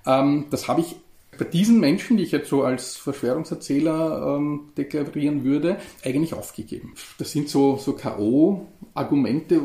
[0.07, 0.97] Ähm, das habe ich
[1.39, 6.95] bei diesen Menschen, die ich jetzt so als Verschwörungserzähler ähm, deklarieren würde, eigentlich aufgegeben.
[7.19, 9.61] Das sind so, so K.O.-Argumente,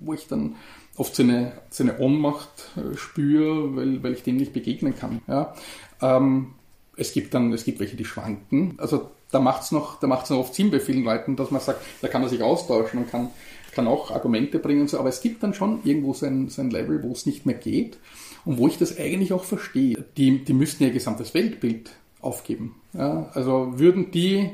[0.00, 0.54] wo ich dann
[0.96, 5.20] oft so eine, so eine Ohnmacht äh, spüre, weil, weil ich dem nicht begegnen kann.
[5.26, 5.54] Ja?
[6.00, 6.54] Ähm,
[6.96, 8.74] es gibt dann, es gibt welche, die schwanken.
[8.78, 11.60] Also da macht es noch, da macht's noch oft Sinn bei vielen Leuten, dass man
[11.60, 13.30] sagt, da kann man sich austauschen und kann,
[13.72, 14.98] kann auch Argumente bringen und so.
[14.98, 17.56] Aber es gibt dann schon irgendwo so ein, so ein Level, wo es nicht mehr
[17.56, 17.98] geht
[18.44, 20.04] und wo ich das eigentlich auch verstehe.
[20.16, 22.76] Die, die müssten ihr gesamtes Weltbild aufgeben.
[22.92, 23.30] Ja?
[23.34, 24.50] Also würden die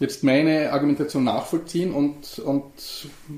[0.00, 2.72] jetzt meine Argumentation nachvollziehen und, und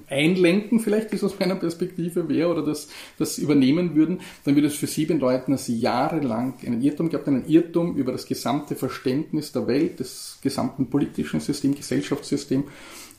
[0.08, 4.76] einlenken, vielleicht, es aus meiner Perspektive wäre, oder das, das übernehmen würden, dann würde es
[4.76, 9.50] für sie bedeuten, dass sie jahrelang einen Irrtum gehabt einen Irrtum über das gesamte Verständnis
[9.50, 12.64] der Welt, des gesamten politischen Systems, Gesellschaftssystem.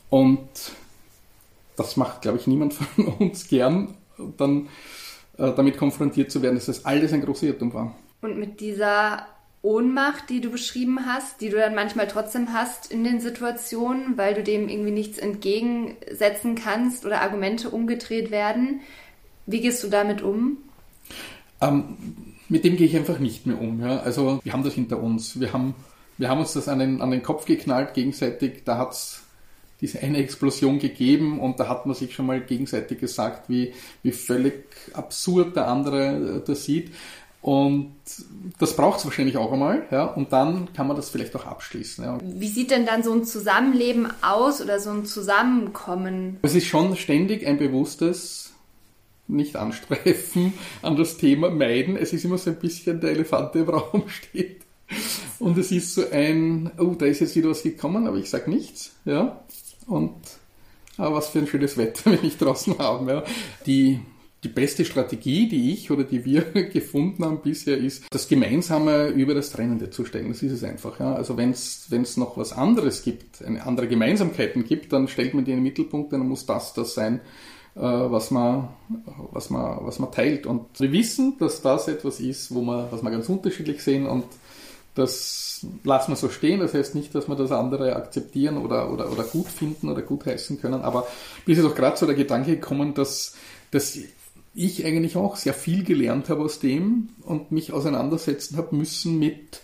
[0.10, 0.48] Und
[1.76, 3.96] das macht, glaube ich, niemand von uns gern,
[4.38, 4.70] dann
[5.38, 7.94] äh, damit konfrontiert zu werden, dass das alles ein großer Irrtum war.
[8.22, 9.28] Und mit dieser
[9.64, 14.36] Ohnmacht, die du beschrieben hast, die du dann manchmal trotzdem hast in den Situationen, weil
[14.36, 18.82] du dem irgendwie nichts entgegensetzen kannst oder Argumente umgedreht werden.
[19.48, 20.58] Wie gehst du damit um?
[21.62, 21.98] Ähm,
[22.50, 23.80] mit dem gehe ich einfach nicht mehr um.
[23.82, 24.00] Ja.
[24.02, 25.40] Also wir haben das hinter uns.
[25.40, 25.74] Wir haben
[26.18, 28.64] wir haben uns das an den, an den Kopf geknallt gegenseitig.
[28.66, 29.24] Da hat es
[29.82, 34.12] diese eine Explosion gegeben und da hat man sich schon mal gegenseitig gesagt, wie, wie
[34.12, 36.92] völlig absurd der andere das sieht.
[37.44, 37.92] Und
[38.58, 42.06] das braucht es wahrscheinlich auch einmal, ja, und dann kann man das vielleicht auch abschließen.
[42.06, 42.18] Ja.
[42.24, 46.38] Wie sieht denn dann so ein Zusammenleben aus oder so ein Zusammenkommen?
[46.42, 48.54] Es ist schon ständig ein bewusstes
[49.28, 51.98] nicht anstreifen, an das Thema meiden.
[51.98, 54.62] Es ist immer so ein bisschen der Elefant, der im Raum steht.
[55.40, 58.50] Und es ist so ein, oh, da ist jetzt wieder was gekommen, aber ich sage
[58.50, 59.44] nichts, ja.
[59.86, 60.16] Und
[60.96, 63.12] aber was für ein schönes Wetter, wenn ich draußen habe.
[63.12, 63.24] Ja.
[63.66, 64.00] Die
[64.44, 66.42] die beste Strategie, die ich oder die wir
[66.74, 70.30] gefunden haben bisher, ist, das Gemeinsame über das Trennende zu stellen.
[70.30, 71.00] Das ist es einfach.
[71.00, 71.16] Ja.
[71.16, 75.52] Also wenn es noch was anderes gibt, eine andere Gemeinsamkeiten gibt, dann stellt man die
[75.52, 77.22] in den Mittelpunkt, dann muss das das sein,
[77.76, 78.70] äh, was man,
[79.32, 80.46] was man, was man teilt.
[80.46, 84.26] Und wir wissen, dass das etwas ist, wo man, was wir ganz unterschiedlich sehen und
[84.96, 86.60] das lassen wir so stehen.
[86.60, 90.26] Das heißt nicht, dass wir das andere akzeptieren oder, oder, oder gut finden oder gut
[90.26, 90.82] heißen können.
[90.82, 91.08] Aber
[91.46, 93.36] mir ist auch gerade so der Gedanke gekommen, dass,
[93.72, 93.98] dass
[94.54, 99.62] ich eigentlich auch sehr viel gelernt habe aus dem und mich auseinandersetzen habe müssen mit,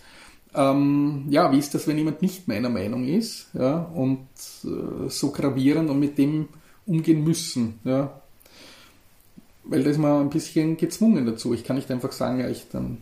[0.54, 4.26] ähm, ja, wie ist das, wenn jemand nicht meiner Meinung ist, ja, und
[4.64, 6.48] äh, so gravierend und mit dem
[6.86, 8.20] umgehen müssen, ja.
[9.62, 11.54] Weil da ist man ein bisschen gezwungen dazu.
[11.54, 12.98] Ich kann nicht einfach sagen, ja, ich dann,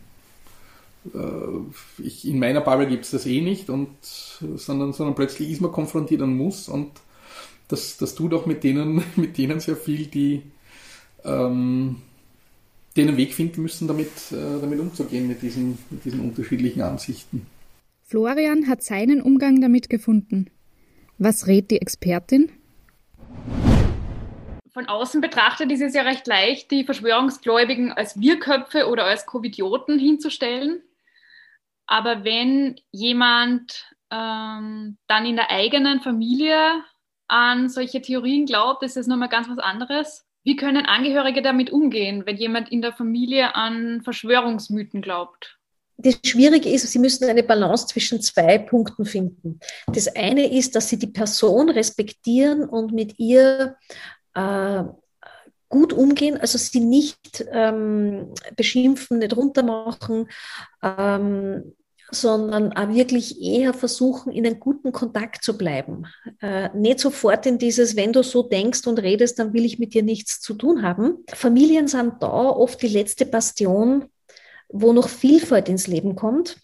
[1.15, 5.61] äh, ich, in meiner Bubble gibt es das eh nicht, und, sondern, sondern plötzlich ist
[5.61, 6.91] man konfrontiert und muss, und
[7.67, 10.43] das, das tut auch mit denen, mit denen sehr viel, die,
[11.25, 12.01] ähm,
[12.95, 17.47] die einen Weg finden müssen, damit, äh, damit umzugehen, mit diesen, mit diesen unterschiedlichen Ansichten.
[18.03, 20.49] Florian hat seinen Umgang damit gefunden.
[21.17, 22.51] Was rät die Expertin?
[24.71, 29.99] Von außen betrachtet ist es ja recht leicht, die Verschwörungsgläubigen als Wirköpfe oder als Covidioten
[29.99, 30.81] hinzustellen.
[31.85, 36.83] Aber wenn jemand ähm, dann in der eigenen Familie
[37.27, 40.28] an solche Theorien glaubt, ist es nochmal ganz was anderes.
[40.49, 45.59] Wie können Angehörige damit umgehen, wenn jemand in der Familie an Verschwörungsmythen glaubt?
[45.97, 49.59] Das Schwierige ist, Sie müssen eine Balance zwischen zwei Punkten finden.
[49.93, 53.75] Das eine ist, dass Sie die Person respektieren und mit ihr
[54.33, 54.83] äh,
[55.67, 60.29] gut umgehen, also sie nicht ähm, beschimpfen, nicht runtermachen,
[60.81, 61.75] ähm,
[62.11, 66.05] sondern auch wirklich eher versuchen, in einen guten Kontakt zu bleiben.
[66.41, 69.93] Äh, nicht sofort in dieses, wenn du so denkst und redest, dann will ich mit
[69.93, 71.23] dir nichts zu tun haben.
[71.33, 74.05] Familien sind da oft die letzte Bastion,
[74.69, 76.57] wo noch Vielfalt ins Leben kommt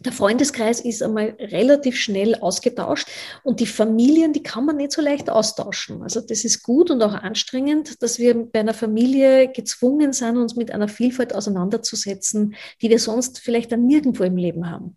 [0.00, 3.08] der Freundeskreis ist einmal relativ schnell ausgetauscht
[3.44, 6.02] und die Familien, die kann man nicht so leicht austauschen.
[6.02, 10.56] Also das ist gut und auch anstrengend, dass wir bei einer Familie gezwungen sind, uns
[10.56, 14.96] mit einer Vielfalt auseinanderzusetzen, die wir sonst vielleicht dann nirgendwo im Leben haben.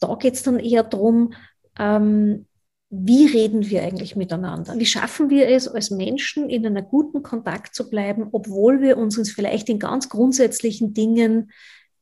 [0.00, 1.34] Da geht es dann eher darum,
[1.78, 2.46] ähm,
[2.94, 4.74] wie reden wir eigentlich miteinander?
[4.76, 9.16] Wie schaffen wir es, als Menschen in einer guten Kontakt zu bleiben, obwohl wir uns
[9.30, 11.50] vielleicht in ganz grundsätzlichen Dingen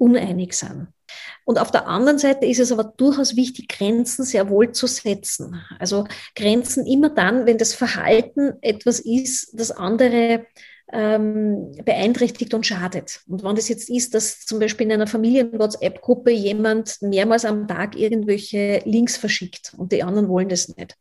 [0.00, 0.88] uneinig sind?
[1.44, 5.60] Und auf der anderen Seite ist es aber durchaus wichtig, Grenzen sehr wohl zu setzen.
[5.78, 10.46] Also Grenzen immer dann, wenn das Verhalten etwas ist, das andere
[10.92, 13.20] ähm, beeinträchtigt und schadet.
[13.29, 17.96] Und wenn das jetzt ist, dass zum Beispiel in einer Familien-WhatsApp-Gruppe jemand mehrmals am Tag
[17.96, 20.96] irgendwelche Links verschickt und die anderen wollen das nicht.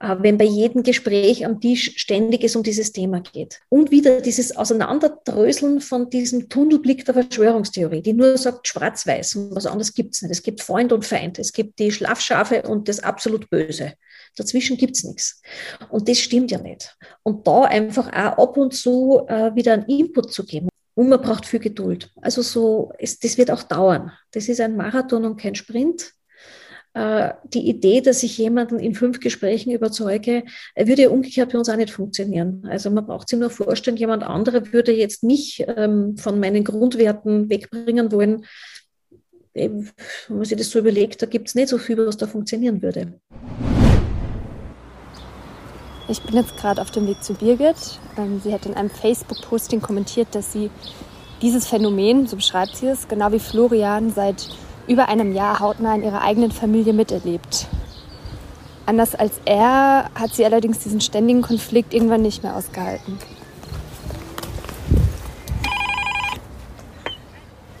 [0.00, 3.60] Äh, wenn bei jedem Gespräch am Tisch ständig es um dieses Thema geht.
[3.68, 9.66] Und wieder dieses Auseinanderdröseln von diesem Tunnelblick der Verschwörungstheorie, die nur sagt schwarz-weiß und was
[9.66, 10.32] anderes gibt es nicht.
[10.32, 13.94] Es gibt Freund und Feind, es gibt die Schlafschafe und das absolut Böse.
[14.36, 15.42] Dazwischen gibt es nichts.
[15.90, 16.96] Und das stimmt ja nicht.
[17.22, 20.68] Und da einfach auch ab und zu äh, wieder einen Input zu geben.
[20.94, 22.10] Und man braucht viel Geduld.
[22.22, 24.12] Also so, es, das wird auch dauern.
[24.32, 26.12] Das ist ein Marathon und kein Sprint.
[26.96, 30.44] Äh, die Idee, dass ich jemanden in fünf Gesprächen überzeuge,
[30.74, 32.66] würde ja umgekehrt bei uns auch nicht funktionieren.
[32.66, 37.50] Also man braucht sich nur vorstellen, jemand anderer würde jetzt mich ähm, von meinen Grundwerten
[37.50, 38.46] wegbringen wollen.
[39.52, 39.90] Wenn
[40.30, 43.20] man sich das so überlegt, da gibt es nicht so viel, was da funktionieren würde.
[46.08, 47.98] Ich bin jetzt gerade auf dem Weg zu Birgit.
[48.16, 50.70] Ähm, sie hat in einem Facebook-Posting kommentiert, dass sie
[51.42, 54.48] dieses Phänomen, so beschreibt sie es, genau wie Florian seit
[54.86, 57.66] über einem Jahr hautnah in ihrer eigenen Familie miterlebt.
[58.86, 63.18] Anders als er hat sie allerdings diesen ständigen Konflikt irgendwann nicht mehr ausgehalten.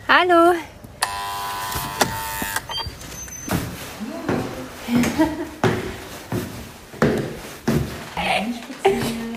[0.08, 0.54] Hallo.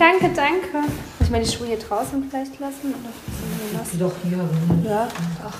[0.00, 0.78] Danke, danke.
[0.78, 2.94] Muss ich meine Schuhe hier draußen vielleicht lassen?
[2.94, 3.84] Oder?
[3.98, 4.48] Doch hier.
[4.90, 5.06] Ja,
[5.46, 5.58] ach.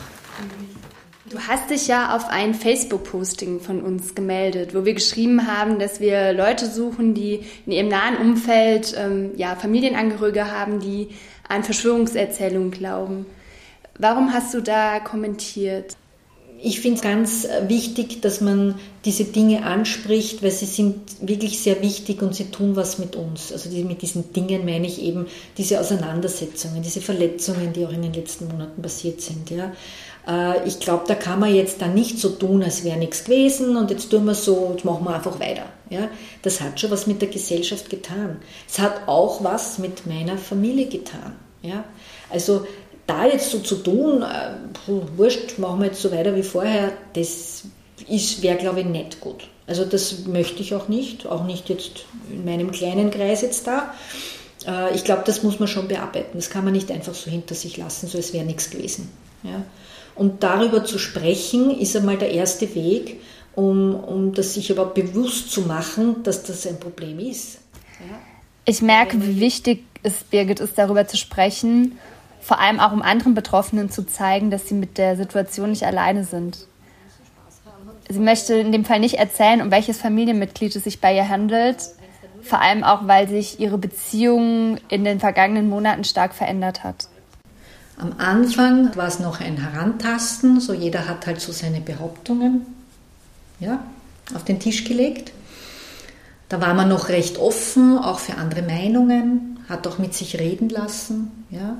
[1.28, 6.00] Du hast dich ja auf ein Facebook-Posting von uns gemeldet, wo wir geschrieben haben, dass
[6.00, 11.10] wir Leute suchen, die in ihrem nahen Umfeld ähm, ja, Familienangehörige haben, die
[11.46, 13.26] an Verschwörungserzählungen glauben.
[13.98, 15.98] Warum hast du da kommentiert?
[16.62, 20.96] Ich finde es ganz wichtig, dass man diese Dinge anspricht, weil sie sind
[21.26, 23.50] wirklich sehr wichtig und sie tun was mit uns.
[23.50, 28.12] Also mit diesen Dingen meine ich eben diese Auseinandersetzungen, diese Verletzungen, die auch in den
[28.12, 29.48] letzten Monaten passiert sind.
[29.50, 29.72] Ja.
[30.26, 33.76] Äh, ich glaube, da kann man jetzt dann nicht so tun, als wäre nichts gewesen
[33.76, 35.66] und jetzt tun wir so, jetzt machen wir einfach weiter.
[35.88, 36.08] Ja.
[36.42, 38.36] Das hat schon was mit der Gesellschaft getan.
[38.68, 41.36] Es hat auch was mit meiner Familie getan.
[41.62, 41.84] Ja.
[42.28, 42.66] Also
[43.10, 44.50] da jetzt so zu tun, äh,
[45.16, 47.64] wurscht, machen wir jetzt so weiter wie vorher, das
[48.40, 49.48] wäre, glaube ich, nicht gut.
[49.66, 53.94] Also das möchte ich auch nicht, auch nicht jetzt in meinem kleinen Kreis jetzt da.
[54.66, 56.32] Äh, ich glaube, das muss man schon bearbeiten.
[56.34, 59.08] Das kann man nicht einfach so hinter sich lassen, so als wäre nichts gewesen.
[59.42, 59.62] Ja?
[60.14, 63.20] Und darüber zu sprechen, ist einmal der erste Weg,
[63.54, 67.58] um, um das sich aber bewusst zu machen, dass das ein Problem ist.
[68.00, 68.18] Ja?
[68.64, 71.98] Ich merke, wie wichtig es Birgit ist, darüber zu sprechen
[72.40, 76.24] vor allem auch um anderen Betroffenen zu zeigen, dass sie mit der Situation nicht alleine
[76.24, 76.66] sind.
[78.08, 81.76] Sie möchte in dem Fall nicht erzählen, um welches Familienmitglied es sich bei ihr handelt,
[82.42, 87.08] vor allem auch, weil sich ihre Beziehung in den vergangenen Monaten stark verändert hat.
[87.98, 92.66] Am Anfang war es noch ein Herantasten, so jeder hat halt so seine Behauptungen
[93.60, 93.84] ja,
[94.34, 95.32] auf den Tisch gelegt.
[96.48, 100.68] Da war man noch recht offen, auch für andere Meinungen, hat auch mit sich reden
[100.68, 101.44] lassen.
[101.50, 101.76] Ja.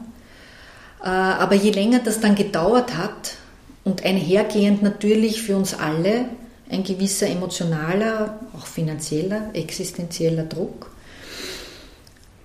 [1.03, 3.37] Äh, aber je länger das dann gedauert hat
[3.85, 6.27] und einhergehend natürlich für uns alle
[6.71, 10.91] ein gewisser emotionaler, auch finanzieller, existenzieller Druck,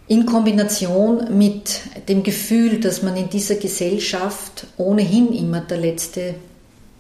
[0.07, 6.35] in Kombination mit dem Gefühl, dass man in dieser Gesellschaft ohnehin immer der letzte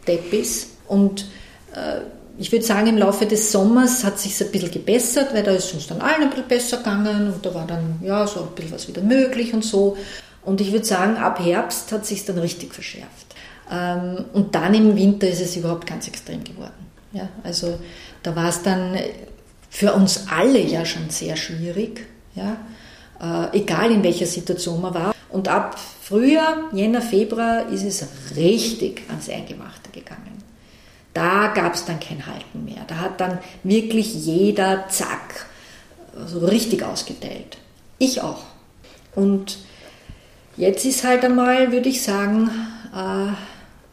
[0.07, 0.69] Depp ist.
[0.87, 1.27] Und
[1.73, 2.01] äh,
[2.37, 5.73] ich würde sagen, im Laufe des Sommers hat sich ein bisschen gebessert, weil da ist
[5.73, 8.73] uns dann allen ein bisschen besser gegangen und da war dann ja so ein bisschen
[8.73, 9.95] was wieder möglich und so.
[10.45, 13.35] Und ich würde sagen, ab Herbst hat sich dann richtig verschärft.
[13.69, 16.85] Ähm, und dann im Winter ist es überhaupt ganz extrem geworden.
[17.11, 17.79] Ja, also
[18.23, 18.97] da war es dann
[19.69, 22.57] für uns alle ja schon sehr schwierig, ja,
[23.19, 25.15] äh, egal in welcher Situation man war.
[25.29, 30.43] Und ab Frühjahr, Jänner, Februar ist es richtig ans Eingemachte gegangen.
[31.13, 32.83] Da gab es dann kein Halten mehr.
[32.87, 35.45] Da hat dann wirklich jeder, zack,
[36.25, 37.57] so richtig ausgeteilt.
[37.97, 38.43] Ich auch.
[39.15, 39.57] Und
[40.57, 42.49] Jetzt ist halt einmal, würde ich sagen,
[42.93, 43.33] äh,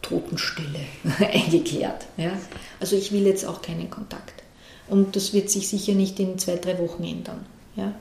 [0.01, 0.79] Totenstille
[1.19, 2.05] eingekehrt.
[2.17, 2.31] Ja?
[2.79, 4.43] Also ich will jetzt auch keinen Kontakt.
[4.87, 7.45] Und das wird sich sicher nicht in zwei, drei Wochen ändern.
[7.75, 7.93] Ja?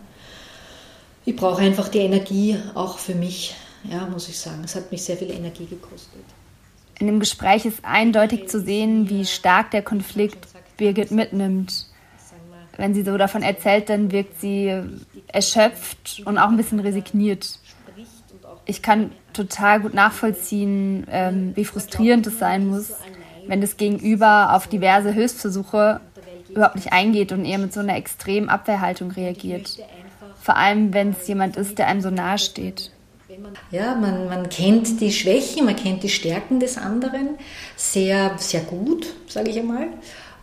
[1.24, 3.54] Ich brauche einfach die Energie auch für mich,
[3.84, 4.62] ja, muss ich sagen.
[4.64, 6.22] Es hat mich sehr viel Energie gekostet.
[6.98, 10.46] In dem Gespräch ist eindeutig zu sehen, wie stark der Konflikt
[10.76, 11.86] Birgit mitnimmt.
[12.76, 14.72] Wenn sie so davon erzählt, dann wirkt sie
[15.26, 17.58] erschöpft und auch ein bisschen resigniert
[18.64, 22.92] ich kann total gut nachvollziehen, ähm, wie frustrierend es sein muss,
[23.46, 26.00] wenn das Gegenüber auf diverse Hilfsversuche
[26.48, 29.78] überhaupt nicht eingeht und eher mit so einer extremen Abwehrhaltung reagiert.
[30.40, 32.90] Vor allem, wenn es jemand ist, der einem so nahe steht.
[33.70, 37.30] Ja, man, man kennt die Schwächen, man kennt die Stärken des anderen
[37.76, 39.88] sehr, sehr gut, sage ich einmal.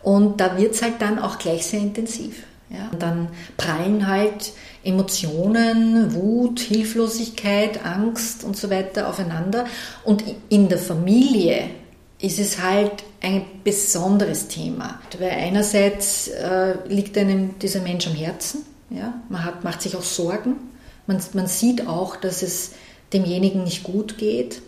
[0.02, 2.44] Und da wird es halt dann auch gleich sehr intensiv.
[2.68, 2.88] Ja?
[2.90, 4.52] Und dann prallen halt
[4.82, 9.66] Emotionen, Wut, Hilflosigkeit, Angst und so weiter aufeinander.
[10.04, 11.70] Und in der Familie
[12.20, 15.00] ist es halt ein besonderes Thema.
[15.18, 19.14] Weil einerseits äh, liegt einem dieser Mensch am Herzen, ja?
[19.28, 20.56] man hat, macht sich auch Sorgen,
[21.06, 22.72] man, man sieht auch, dass es
[23.12, 24.62] demjenigen nicht gut geht,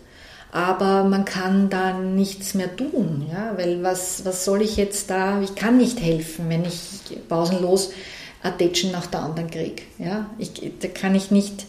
[0.51, 3.53] aber man kann da nichts mehr tun, ja?
[3.55, 7.91] weil was, was soll ich jetzt da, ich kann nicht helfen, wenn ich pausenlos
[8.43, 9.83] Attention nach der anderen kriege.
[9.97, 10.29] Ja?
[10.37, 11.65] Ich, da kann ich nicht,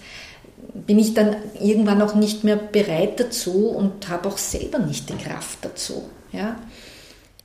[0.74, 5.16] bin ich dann irgendwann auch nicht mehr bereit dazu und habe auch selber nicht die
[5.16, 6.04] Kraft dazu.
[6.32, 6.56] Ja?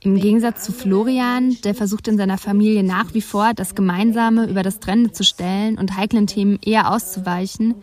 [0.02, 4.62] Im Gegensatz zu Florian, der versucht in seiner Familie nach wie vor, das Gemeinsame über
[4.62, 7.74] das Trennende zu stellen und heiklen Themen eher auszuweichen,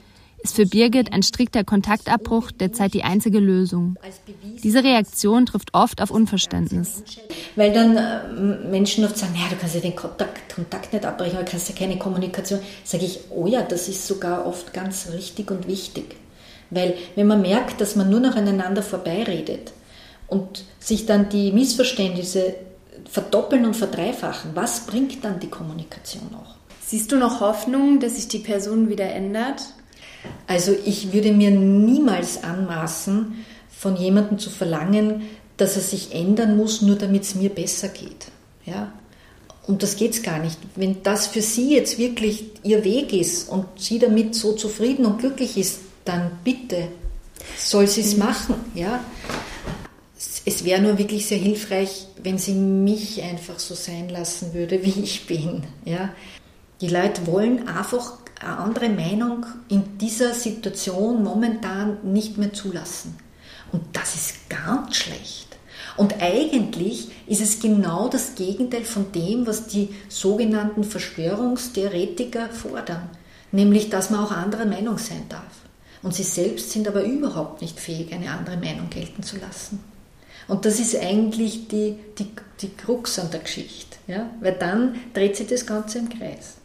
[0.48, 3.98] ist für Birgit ein strikter Kontaktabbruch derzeit die einzige Lösung.
[4.64, 7.04] Diese Reaktion trifft oft auf Unverständnis.
[7.58, 11.40] Weil dann äh, Menschen oft sagen, ja, du kannst ja den Kontakt, Kontakt nicht abbrechen,
[11.40, 12.62] du kannst ja keine Kommunikation.
[12.86, 16.16] Sage ich, oh ja, das ist sogar oft ganz richtig und wichtig.
[16.70, 19.74] Weil wenn man merkt, dass man nur noch aneinander vorbeiredet
[20.28, 22.56] und sich dann die Missverständnisse
[23.10, 26.56] verdoppeln und verdreifachen, was bringt dann die Kommunikation noch?
[26.86, 29.62] Siehst du noch Hoffnung, dass sich die Person wieder ändert?
[30.48, 35.24] Also ich würde mir niemals anmaßen, von jemandem zu verlangen,
[35.58, 38.28] dass er sich ändern muss, nur damit es mir besser geht.
[38.66, 38.92] Ja?
[39.68, 40.58] Und das geht es gar nicht.
[40.76, 45.20] Wenn das für sie jetzt wirklich ihr Weg ist und sie damit so zufrieden und
[45.20, 46.88] glücklich ist, dann bitte
[47.58, 48.20] soll sie es mhm.
[48.20, 48.56] machen.
[48.74, 49.04] Ja?
[50.46, 55.02] Es wäre nur wirklich sehr hilfreich, wenn sie mich einfach so sein lassen würde, wie
[55.02, 55.64] ich bin.
[55.86, 56.14] Ja?
[56.82, 63.18] Die Leute wollen einfach eine andere Meinung in dieser Situation momentan nicht mehr zulassen.
[63.72, 65.48] Und das ist ganz schlecht.
[65.96, 73.10] Und eigentlich ist es genau das Gegenteil von dem, was die sogenannten Verschwörungstheoretiker fordern,
[73.52, 75.44] nämlich dass man auch anderer Meinung sein darf.
[76.04, 79.84] Und sie selbst sind aber überhaupt nicht fähig, eine andere Meinung gelten zu lassen.
[80.48, 82.30] Und das ist eigentlich die, die,
[82.62, 84.30] die Krux an der Geschichte, ja?
[84.40, 86.57] weil dann dreht sich das Ganze im Kreis.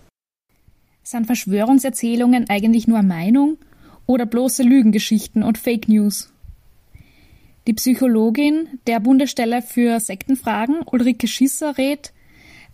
[1.12, 3.58] Sind Verschwörungserzählungen eigentlich nur Meinung
[4.06, 6.32] oder bloße Lügengeschichten und Fake News?
[7.66, 12.14] Die Psychologin der Bundesstelle für Sektenfragen, Ulrike Schisser, rät,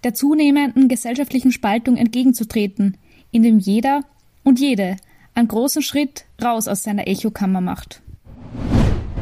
[0.04, 2.96] der zunehmenden gesellschaftlichen Spaltung entgegenzutreten,
[3.32, 4.04] indem jeder
[4.44, 4.98] und jede
[5.34, 8.02] einen großen Schritt raus aus seiner Echokammer macht.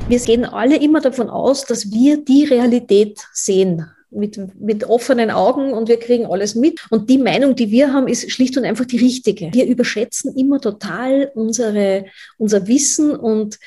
[0.08, 5.72] Wir gehen alle immer davon aus, dass wir die Realität sehen mit, mit offenen Augen
[5.72, 6.80] und wir kriegen alles mit.
[6.90, 9.52] Und die Meinung, die wir haben, ist schlicht und einfach die richtige.
[9.52, 12.06] Wir überschätzen immer total unsere,
[12.38, 13.58] unser Wissen und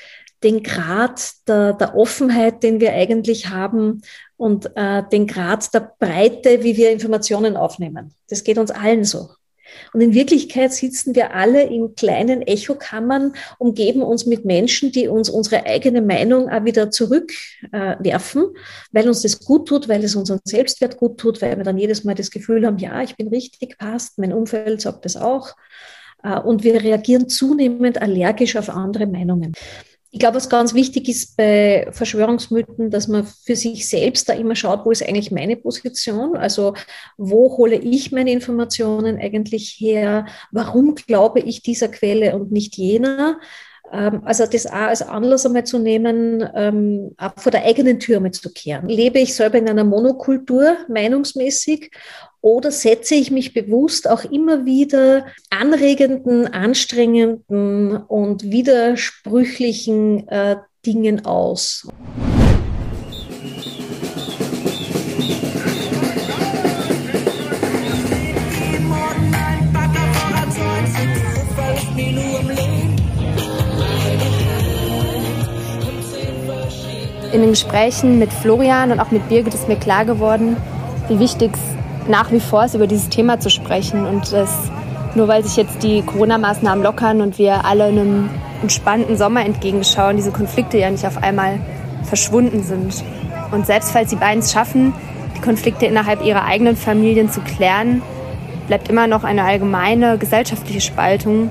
[0.44, 4.02] den Grad der, der Offenheit, den wir eigentlich haben
[4.38, 8.14] und äh, den Grad der Breite, wie wir Informationen aufnehmen.
[8.30, 9.30] Das geht uns allen so.
[9.94, 15.30] Und in Wirklichkeit sitzen wir alle in kleinen Echokammern, umgeben uns mit Menschen, die uns
[15.30, 18.60] unsere eigene Meinung auch wieder zurückwerfen, äh,
[18.92, 22.04] weil uns das gut tut, weil es unseren Selbstwert gut tut, weil wir dann jedes
[22.04, 25.56] Mal das Gefühl haben, ja, ich bin richtig, passt, mein Umfeld sagt das auch.
[26.24, 29.54] Äh, und wir reagieren zunehmend allergisch auf andere Meinungen.
[30.12, 34.56] Ich glaube, was ganz wichtig ist bei Verschwörungsmythen, dass man für sich selbst da immer
[34.56, 36.36] schaut, wo ist eigentlich meine Position?
[36.36, 36.74] Also
[37.18, 40.26] wo hole ich meine Informationen eigentlich her?
[40.52, 43.40] Warum glaube ich dieser Quelle und nicht jener?
[43.92, 48.32] Ähm, also das auch als Anlass einmal zu nehmen, ähm, vor der eigenen Tür mal
[48.32, 48.88] zu kehren.
[48.88, 51.92] Lebe ich selber in einer Monokultur, meinungsmäßig,
[52.42, 61.88] oder setze ich mich bewusst auch immer wieder anregenden, anstrengenden und widersprüchlichen äh, Dingen aus?
[77.32, 80.58] In den Gesprächen mit Florian und auch mit Birgit ist mir klar geworden,
[81.10, 81.79] wie wichtig es
[82.10, 84.06] nach wie vor ist, über dieses Thema zu sprechen.
[84.06, 84.50] Und das,
[85.16, 88.30] nur weil sich jetzt die Corona-Maßnahmen lockern und wir alle einem
[88.62, 91.60] entspannten Sommer entgegenschauen, diese Konflikte ja nicht auf einmal
[92.04, 93.04] verschwunden sind.
[93.52, 94.94] Und selbst falls die beiden es schaffen,
[95.38, 98.02] die Konflikte innerhalb ihrer eigenen Familien zu klären,
[98.68, 101.50] bleibt immer noch eine allgemeine gesellschaftliche Spaltung,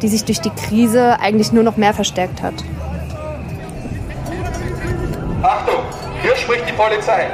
[0.00, 2.54] die sich durch die Krise eigentlich nur noch mehr verstärkt hat.
[5.42, 5.82] Achtung,
[6.22, 7.26] hier spricht die Polizei.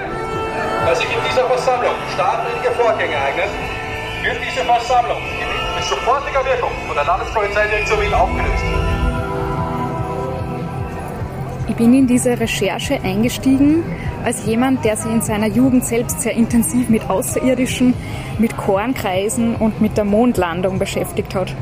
[0.86, 3.48] Da sich in dieser Versammlung staatliche Vorgänge ereignen,
[4.22, 5.20] wird diese Versammlung
[5.74, 8.64] mit sofortiger Wirkung von der Landespolizeidirektion Wien aufgelöst.
[11.66, 13.82] Ich bin in diese Recherche eingestiegen
[14.24, 17.94] als jemand, der sich in seiner Jugend selbst sehr intensiv mit Außerirdischen,
[18.38, 21.54] mit Kornkreisen und mit der Mondlandung beschäftigt hat.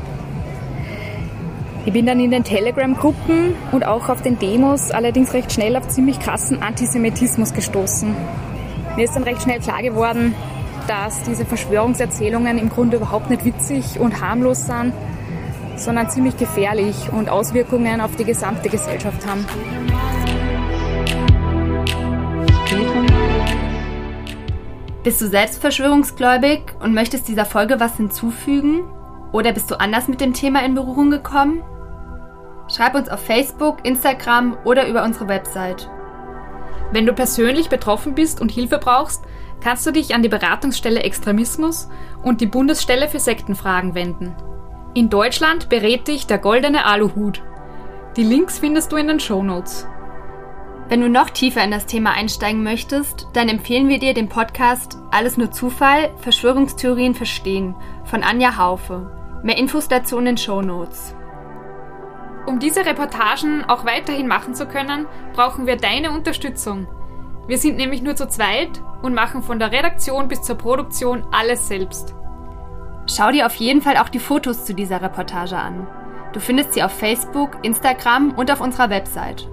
[1.85, 5.87] Ich bin dann in den Telegram-Gruppen und auch auf den Demos allerdings recht schnell auf
[5.89, 8.15] ziemlich krassen Antisemitismus gestoßen.
[8.95, 10.35] Mir ist dann recht schnell klar geworden,
[10.87, 14.93] dass diese Verschwörungserzählungen im Grunde überhaupt nicht witzig und harmlos sind,
[15.77, 19.45] sondern ziemlich gefährlich und Auswirkungen auf die gesamte Gesellschaft haben.
[25.03, 28.83] Bist du selbst verschwörungsgläubig und möchtest dieser Folge was hinzufügen?
[29.31, 31.63] Oder bist du anders mit dem Thema in Berührung gekommen?
[32.67, 35.89] Schreib uns auf Facebook, Instagram oder über unsere Website.
[36.93, 39.23] Wenn du persönlich betroffen bist und Hilfe brauchst,
[39.61, 41.89] kannst du dich an die Beratungsstelle Extremismus
[42.21, 44.35] und die Bundesstelle für Sektenfragen wenden.
[44.93, 47.41] In Deutschland berät dich der goldene Aluhut.
[48.15, 49.87] Die Links findest du in den Show Notes.
[50.87, 54.99] Wenn du noch tiefer in das Thema einsteigen möchtest, dann empfehlen wir dir den Podcast
[55.09, 57.73] Alles nur Zufall, Verschwörungstheorien verstehen
[58.05, 59.41] von Anja Haufe.
[59.41, 61.15] Mehr Infos dazu in den Show Notes.
[62.45, 66.87] Um diese Reportagen auch weiterhin machen zu können, brauchen wir deine Unterstützung.
[67.47, 71.67] Wir sind nämlich nur zu zweit und machen von der Redaktion bis zur Produktion alles
[71.67, 72.15] selbst.
[73.05, 75.87] Schau dir auf jeden Fall auch die Fotos zu dieser Reportage an.
[76.31, 79.47] Du findest sie auf Facebook, Instagram und auf unserer Website.